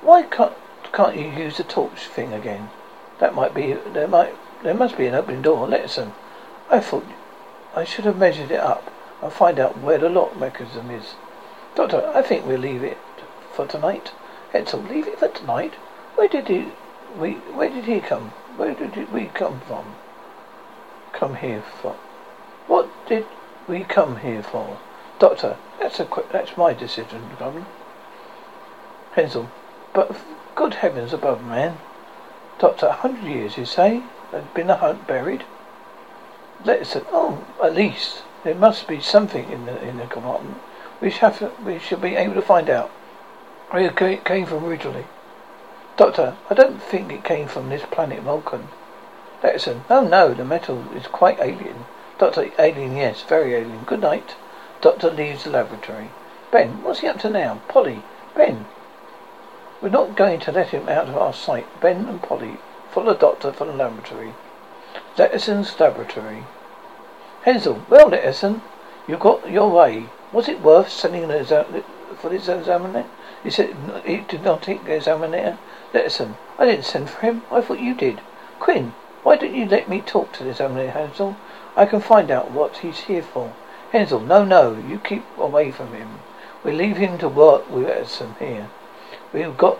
why 0.00 0.22
can't 0.22 0.54
can't 0.92 1.16
you 1.16 1.28
use 1.28 1.58
the 1.58 1.64
torch 1.64 2.06
thing 2.06 2.32
again? 2.32 2.70
That 3.20 3.34
might 3.34 3.54
be 3.54 3.74
there 3.74 4.08
might 4.08 4.34
there 4.62 4.72
must 4.72 4.96
be 4.96 5.06
an 5.06 5.14
opening 5.14 5.42
door, 5.42 5.66
Lesterson. 5.66 6.06
Um, 6.06 6.14
I 6.70 6.80
thought 6.80 7.04
I 7.76 7.84
should 7.84 8.06
have 8.06 8.16
measured 8.16 8.50
it 8.50 8.60
up 8.60 8.90
and 9.22 9.30
find 9.30 9.60
out 9.60 9.78
where 9.78 9.98
the 9.98 10.08
lock 10.08 10.38
mechanism 10.38 10.90
is. 10.90 11.14
Doctor, 11.74 12.10
I 12.14 12.22
think 12.22 12.46
we'll 12.46 12.60
leave 12.60 12.82
it 12.82 12.98
for 13.52 13.66
tonight. 13.66 14.12
Edsel, 14.54 14.88
leave 14.88 15.06
it 15.06 15.18
for 15.18 15.28
tonight? 15.28 15.74
Where 16.14 16.28
did 16.28 16.48
he 16.48 16.72
we 17.18 17.32
where 17.52 17.68
did 17.68 17.84
he 17.84 18.00
come? 18.00 18.30
Where 18.56 18.74
did 18.74 19.12
we 19.12 19.26
come 19.26 19.60
from? 19.60 19.96
Come 21.12 21.36
here 21.36 21.60
what 21.82 21.98
did 23.06 23.26
we 23.68 23.84
come 23.84 24.18
here 24.18 24.42
for? 24.42 24.78
Doctor, 25.18 25.56
that's 25.80 26.00
a 26.00 26.04
qu- 26.04 26.26
that's 26.32 26.56
my 26.56 26.72
decision, 26.72 27.22
Governor. 27.38 27.66
Hensell, 29.14 29.48
but 29.92 30.16
good 30.54 30.74
heavens 30.74 31.12
above, 31.12 31.44
man. 31.44 31.78
Doctor, 32.58 32.86
a 32.86 32.92
hundred 32.92 33.24
years, 33.24 33.56
you 33.56 33.64
say? 33.64 34.02
There's 34.30 34.44
been 34.54 34.70
a 34.70 34.76
hunt 34.76 35.06
buried? 35.06 35.44
Lesterson, 36.64 37.04
oh, 37.12 37.44
at 37.62 37.74
least. 37.74 38.22
There 38.42 38.54
must 38.54 38.88
be 38.88 39.00
something 39.00 39.50
in 39.50 39.66
the 39.66 39.82
in 39.82 39.98
the 39.98 40.06
compartment. 40.06 40.58
We 41.00 41.10
shall 41.10 41.52
we 41.64 41.78
should 41.78 42.00
be 42.00 42.16
able 42.16 42.34
to 42.34 42.42
find 42.42 42.68
out 42.68 42.90
where 43.70 43.82
it 43.82 44.24
came 44.24 44.46
from 44.46 44.64
originally. 44.64 45.06
Doctor, 45.96 46.36
I 46.50 46.54
don't 46.54 46.82
think 46.82 47.12
it 47.12 47.24
came 47.24 47.48
from 47.48 47.68
this 47.68 47.84
planet 47.90 48.22
Vulcan. 48.22 48.68
Lesterson, 49.42 49.82
oh 49.90 50.06
no, 50.06 50.34
the 50.34 50.44
metal 50.44 50.84
is 50.94 51.06
quite 51.06 51.38
alien. 51.40 51.84
Doctor, 52.16 52.50
alien, 52.58 52.96
yes, 52.96 53.22
very 53.22 53.54
alien. 53.54 53.82
Good 53.84 54.00
night. 54.00 54.36
Doctor 54.80 55.10
leaves 55.10 55.44
the 55.44 55.50
laboratory. 55.50 56.10
Ben, 56.52 56.82
what's 56.82 57.00
he 57.00 57.08
up 57.08 57.18
to 57.20 57.30
now? 57.30 57.60
Polly, 57.66 58.02
Ben. 58.36 58.66
We're 59.82 59.88
not 59.88 60.16
going 60.16 60.38
to 60.40 60.52
let 60.52 60.68
him 60.68 60.88
out 60.88 61.08
of 61.08 61.16
our 61.16 61.32
sight. 61.32 61.66
Ben 61.80 62.06
and 62.06 62.22
Polly 62.22 62.58
follow 62.92 63.14
doctor 63.14 63.52
from 63.52 63.68
the 63.68 63.74
laboratory. 63.74 64.34
Lesterson's 65.16 65.78
laboratory. 65.80 66.44
Hensell, 67.44 67.84
well, 67.90 68.08
Lesterson, 68.10 68.62
you 69.08 69.16
got 69.16 69.50
your 69.50 69.70
way. 69.70 70.06
Was 70.32 70.48
it 70.48 70.62
worth 70.62 70.90
sending 70.90 71.24
an 71.24 71.44
for 72.16 72.30
this 72.30 72.48
examiner? 72.48 73.04
He 73.42 73.50
said 73.50 73.76
he 74.06 74.18
did 74.18 74.44
not 74.44 74.62
take 74.62 74.84
the 74.84 74.94
examiner. 74.94 75.58
Lesterson, 75.92 76.36
I 76.58 76.66
didn't 76.66 76.84
send 76.84 77.10
for 77.10 77.20
him. 77.20 77.42
I 77.50 77.60
thought 77.60 77.80
you 77.80 77.94
did. 77.94 78.20
Quinn, 78.60 78.94
why 79.24 79.36
didn't 79.36 79.56
you 79.56 79.66
let 79.66 79.88
me 79.88 80.00
talk 80.00 80.32
to 80.34 80.44
the 80.44 80.50
examiner, 80.50 80.90
Hensell? 80.90 81.36
I 81.76 81.86
can 81.86 82.00
find 82.00 82.30
out 82.30 82.52
what 82.52 82.78
he's 82.78 83.00
here 83.00 83.22
for. 83.22 83.52
Hensell, 83.90 84.20
no, 84.20 84.44
no, 84.44 84.76
you 84.88 84.98
keep 84.98 85.24
away 85.38 85.70
from 85.70 85.92
him. 85.92 86.20
We 86.62 86.72
leave 86.72 86.96
him 86.96 87.18
to 87.18 87.28
work 87.28 87.68
with 87.70 87.88
Edison 87.88 88.36
here. 88.38 88.70
We've 89.32 89.56
got 89.56 89.78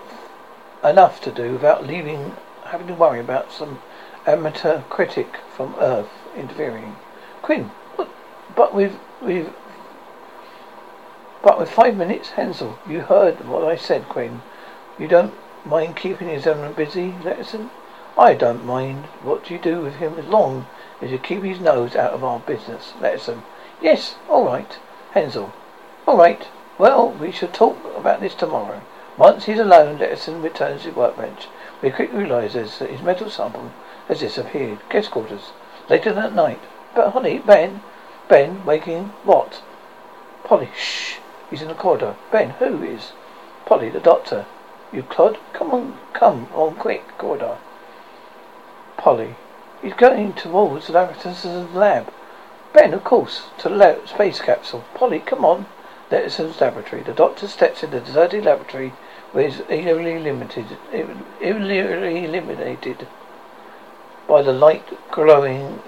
enough 0.83 1.20
to 1.22 1.30
do 1.30 1.52
without 1.52 1.87
leaving, 1.87 2.33
having 2.64 2.88
to 2.88 2.94
worry 2.94 3.20
about 3.20 3.52
some 3.52 3.80
amateur 4.26 4.83
critic 4.83 5.37
from 5.57 5.74
Earth 5.78 6.11
interfering. 6.37 6.96
Quinn, 7.42 7.70
what, 7.96 8.09
but 8.57 8.74
we've, 8.74 8.98
we've, 9.22 9.52
but 11.42 11.59
with 11.59 11.70
five 11.70 11.96
minutes, 11.96 12.30
Hensell, 12.30 12.78
you 12.88 13.02
heard 13.02 13.46
what 13.46 13.64
I 13.64 13.76
said, 13.76 14.09
Quinn. 14.09 14.42
You 14.98 15.09
don't 15.09 15.35
mind 15.64 15.96
keeping 15.96 16.28
his 16.28 16.46
own 16.46 16.72
busy, 16.72 17.14
Edison? 17.24 17.70
I 18.16 18.35
don't 18.35 18.64
mind 18.64 19.07
what 19.22 19.50
you 19.50 19.59
do 19.59 19.80
with 19.80 19.94
him 19.96 20.18
as 20.18 20.26
long 20.26 20.66
is 21.05 21.11
to 21.11 21.19
keep 21.19 21.43
his 21.43 21.61
nose 21.61 21.95
out 21.95 22.12
of 22.12 22.25
our 22.25 22.40
business. 22.40 22.95
let 23.01 23.19
Lesterson. 23.19 23.35
Um, 23.35 23.45
yes, 23.81 24.17
all 24.29 24.45
right. 24.45 24.79
Hensell. 25.12 25.53
All 26.07 26.17
right. 26.17 26.47
Well, 26.79 27.12
we 27.12 27.31
shall 27.31 27.51
talk 27.51 27.79
about 27.97 28.21
this 28.21 28.35
tomorrow. 28.35 28.81
Once 29.17 29.45
he's 29.45 29.59
alone, 29.59 29.99
Lesterson 29.99 30.43
returns 30.43 30.83
to 30.83 30.88
his 30.88 30.97
workbench. 30.97 31.49
We 31.83 31.90
quickly 31.90 32.19
realizes 32.19 32.79
that 32.79 32.88
uh, 32.88 32.93
his 32.93 33.03
metal 33.03 33.31
sample 33.31 33.71
has 34.09 34.21
disappeared. 34.21 34.79
Guest 34.88 35.11
quarters. 35.11 35.53
Later 35.88 36.12
that 36.12 36.35
night. 36.35 36.61
But 36.95 37.11
honey, 37.11 37.38
Ben. 37.38 37.83
Ben, 38.29 38.64
waking. 38.64 39.12
What? 39.25 39.62
Polly. 40.45 40.71
Shh. 40.77 41.19
He's 41.51 41.62
in 41.62 41.69
the 41.69 41.75
corridor. 41.75 42.17
Ben, 42.33 42.51
who 42.51 42.83
is? 42.83 43.12
Polly, 43.67 43.90
the 43.90 44.01
doctor. 44.01 44.47
You 44.93 45.03
clod? 45.03 45.38
Come 45.53 45.73
on, 45.73 45.99
come 46.12 46.49
on, 46.55 46.77
quick, 46.77 47.19
corridor. 47.19 47.59
Polly. 48.97 49.37
He's 49.85 49.92
going 49.92 50.33
towards 50.33 50.88
Larrison's 50.88 51.44
lab. 51.75 52.11
Ben, 52.73 52.94
of 52.94 53.05
course, 53.05 53.49
to 53.59 53.68
the 53.68 54.01
space 54.07 54.40
capsule. 54.40 54.83
Polly, 54.94 55.18
come 55.18 55.44
on. 55.44 55.66
Lesterson's 56.11 56.59
laboratory. 56.59 57.03
The 57.03 57.12
doctor 57.12 57.47
steps 57.47 57.83
into 57.83 58.01
the 58.01 58.07
deserted 58.07 58.47
laboratory 58.47 58.94
where 59.33 59.47
he's 59.47 59.61
eerily 59.68 60.18
limited, 60.18 60.79
eerily 60.90 62.25
eliminated 62.25 63.07
by 64.27 64.40
the 64.40 64.55
light 64.55 64.87
glowing 65.11 65.83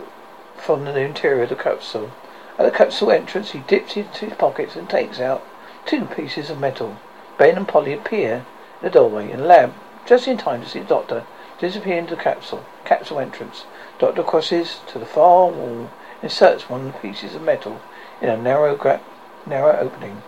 from 0.58 0.84
the 0.84 1.00
interior 1.00 1.44
of 1.44 1.48
the 1.48 1.56
capsule. 1.56 2.10
At 2.58 2.66
the 2.66 2.76
capsule 2.76 3.12
entrance, 3.12 3.52
he 3.52 3.60
dips 3.60 3.96
into 3.96 4.26
his 4.26 4.34
pockets 4.34 4.76
and 4.76 4.90
takes 4.90 5.20
out 5.20 5.42
two 5.86 6.04
pieces 6.04 6.50
of 6.50 6.60
metal. 6.60 6.98
Ben 7.38 7.56
and 7.56 7.66
Polly 7.66 7.94
appear 7.94 8.44
in 8.82 8.82
the 8.82 8.90
doorway 8.90 9.30
in 9.30 9.40
the 9.40 9.46
lab 9.46 9.72
just 10.04 10.28
in 10.28 10.36
time 10.36 10.62
to 10.62 10.68
see 10.68 10.80
the 10.80 10.84
doctor 10.84 11.24
disappear 11.58 11.98
into 11.98 12.16
the 12.16 12.22
capsule. 12.22 12.64
Capsule 12.84 13.20
entrance. 13.20 13.64
Doctor 13.98 14.22
crosses 14.22 14.80
to 14.88 14.98
the 14.98 15.06
far 15.06 15.46
wall, 15.48 15.90
inserts 16.22 16.68
one 16.68 16.86
of 16.86 16.92
the 16.92 16.98
pieces 16.98 17.34
of 17.34 17.42
metal 17.42 17.80
in 18.20 18.28
a 18.28 18.36
narrow, 18.36 18.76
gra- 18.76 19.00
narrow 19.46 19.78
opening. 19.78 20.22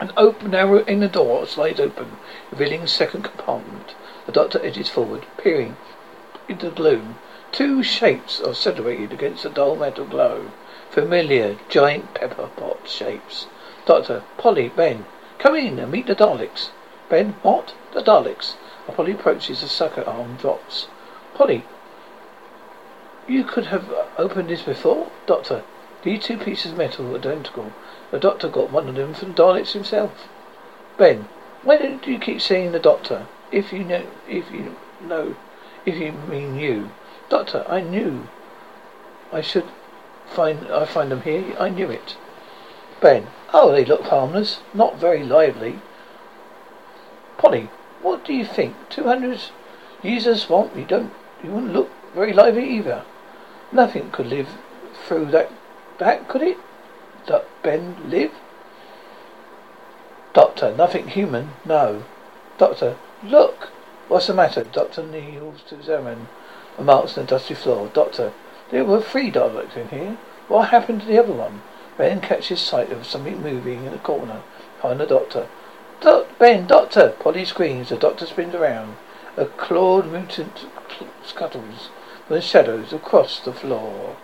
An 0.00 0.12
open, 0.16 0.50
narrow 0.50 0.84
inner 0.84 1.08
door 1.08 1.46
slides 1.46 1.80
open, 1.80 2.18
revealing 2.50 2.82
a 2.82 2.88
second 2.88 3.22
compartment. 3.22 3.94
The 4.26 4.32
doctor 4.32 4.60
edges 4.64 4.88
forward, 4.88 5.24
peering 5.38 5.76
into 6.48 6.68
the 6.68 6.74
gloom. 6.76 7.16
Two 7.52 7.82
shapes 7.82 8.40
are 8.40 8.54
silhouetted 8.54 9.12
against 9.12 9.42
the 9.42 9.50
dull 9.50 9.76
metal 9.76 10.04
glow. 10.04 10.50
Familiar, 10.90 11.56
giant 11.68 12.12
pepper 12.14 12.48
pot 12.56 12.88
shapes. 12.88 13.46
Doctor, 13.86 14.22
Polly, 14.36 14.68
Ben, 14.68 15.04
come 15.38 15.56
in 15.56 15.78
and 15.78 15.90
meet 15.92 16.06
the 16.06 16.14
Daleks. 16.14 16.70
Ben, 17.08 17.34
what? 17.42 17.74
The 17.92 18.02
Daleks. 18.02 18.54
Polly 18.94 19.12
approaches, 19.12 19.60
the 19.60 19.68
sucker 19.68 20.02
arm 20.02 20.36
drops. 20.36 20.86
Polly, 21.34 21.64
you 23.28 23.44
could 23.44 23.66
have 23.66 23.90
opened 24.16 24.48
this 24.48 24.62
before? 24.62 25.10
Doctor, 25.26 25.64
these 26.02 26.24
two 26.24 26.38
pieces 26.38 26.72
of 26.72 26.78
metal 26.78 27.12
are 27.12 27.18
identical. 27.18 27.72
The 28.10 28.20
doctor 28.20 28.48
got 28.48 28.70
one 28.70 28.88
of 28.88 28.94
them 28.94 29.14
from 29.14 29.34
Daleks 29.34 29.72
himself. 29.72 30.28
Ben, 30.96 31.28
why 31.62 31.78
do 31.78 32.10
you 32.10 32.18
keep 32.18 32.40
saying 32.40 32.72
the 32.72 32.78
doctor? 32.78 33.26
If 33.50 33.72
you 33.72 33.82
know, 33.82 34.06
if 34.28 34.50
you 34.52 34.76
know, 35.00 35.36
if 35.84 35.96
you 35.96 36.12
mean 36.12 36.56
you. 36.56 36.90
Doctor, 37.28 37.64
I 37.68 37.80
knew 37.80 38.28
I 39.32 39.40
should 39.40 39.66
find, 40.26 40.68
I 40.68 40.84
find 40.84 41.10
them 41.10 41.22
here. 41.22 41.56
I 41.58 41.68
knew 41.68 41.90
it. 41.90 42.16
Ben, 43.00 43.26
oh, 43.52 43.72
they 43.72 43.84
look 43.84 44.02
harmless. 44.02 44.60
Not 44.72 44.96
very 44.96 45.24
lively. 45.24 45.80
Polly, 47.36 47.68
what 48.02 48.24
do 48.24 48.32
you 48.32 48.44
think? 48.44 48.74
Two 48.90 49.04
hundred 49.04 49.40
years 50.02 50.24
the 50.24 50.36
swamp, 50.36 50.76
you 50.76 50.84
don't, 50.84 51.12
you 51.42 51.50
wouldn't 51.50 51.72
look 51.72 51.90
very 52.14 52.32
lively 52.32 52.68
either. 52.68 53.04
Nothing 53.72 54.10
could 54.10 54.26
live 54.26 54.48
through 55.06 55.26
that, 55.26 55.50
that 55.98 56.28
could 56.28 56.42
it? 56.42 56.58
That 57.26 57.46
Ben 57.62 57.96
live? 58.08 58.32
Doctor, 60.32 60.74
nothing 60.76 61.08
human, 61.08 61.50
no. 61.64 62.04
Doctor, 62.58 62.96
look! 63.24 63.70
What's 64.08 64.28
the 64.28 64.34
matter? 64.34 64.62
Doctor 64.64 65.02
kneels 65.02 65.62
to 65.68 65.74
examine 65.74 66.28
the 66.76 66.84
marks 66.84 67.18
on 67.18 67.24
the 67.24 67.30
dusty 67.30 67.54
floor. 67.54 67.90
Doctor, 67.92 68.32
there 68.70 68.84
were 68.84 69.00
three 69.00 69.30
Daleks 69.30 69.76
in 69.76 69.88
here. 69.88 70.18
What 70.48 70.68
happened 70.68 71.00
to 71.00 71.06
the 71.06 71.18
other 71.18 71.32
one? 71.32 71.62
Ben 71.98 72.20
catches 72.20 72.60
sight 72.60 72.92
of 72.92 73.06
something 73.06 73.42
moving 73.42 73.84
in 73.84 73.92
the 73.92 73.98
corner 73.98 74.42
behind 74.76 75.00
the 75.00 75.06
doctor. 75.06 75.48
Doc, 76.00 76.26
Ben, 76.38 76.66
Doctor! 76.66 77.14
Polly 77.18 77.44
screams. 77.44 77.88
The 77.88 77.96
doctor 77.96 78.26
spins 78.26 78.54
around. 78.54 78.96
A 79.36 79.46
clawed 79.46 80.10
mutant 80.10 80.66
scuttles 81.24 81.90
from 82.26 82.36
the 82.36 82.42
shadows 82.42 82.92
across 82.92 83.40
the 83.40 83.52
floor. 83.52 84.16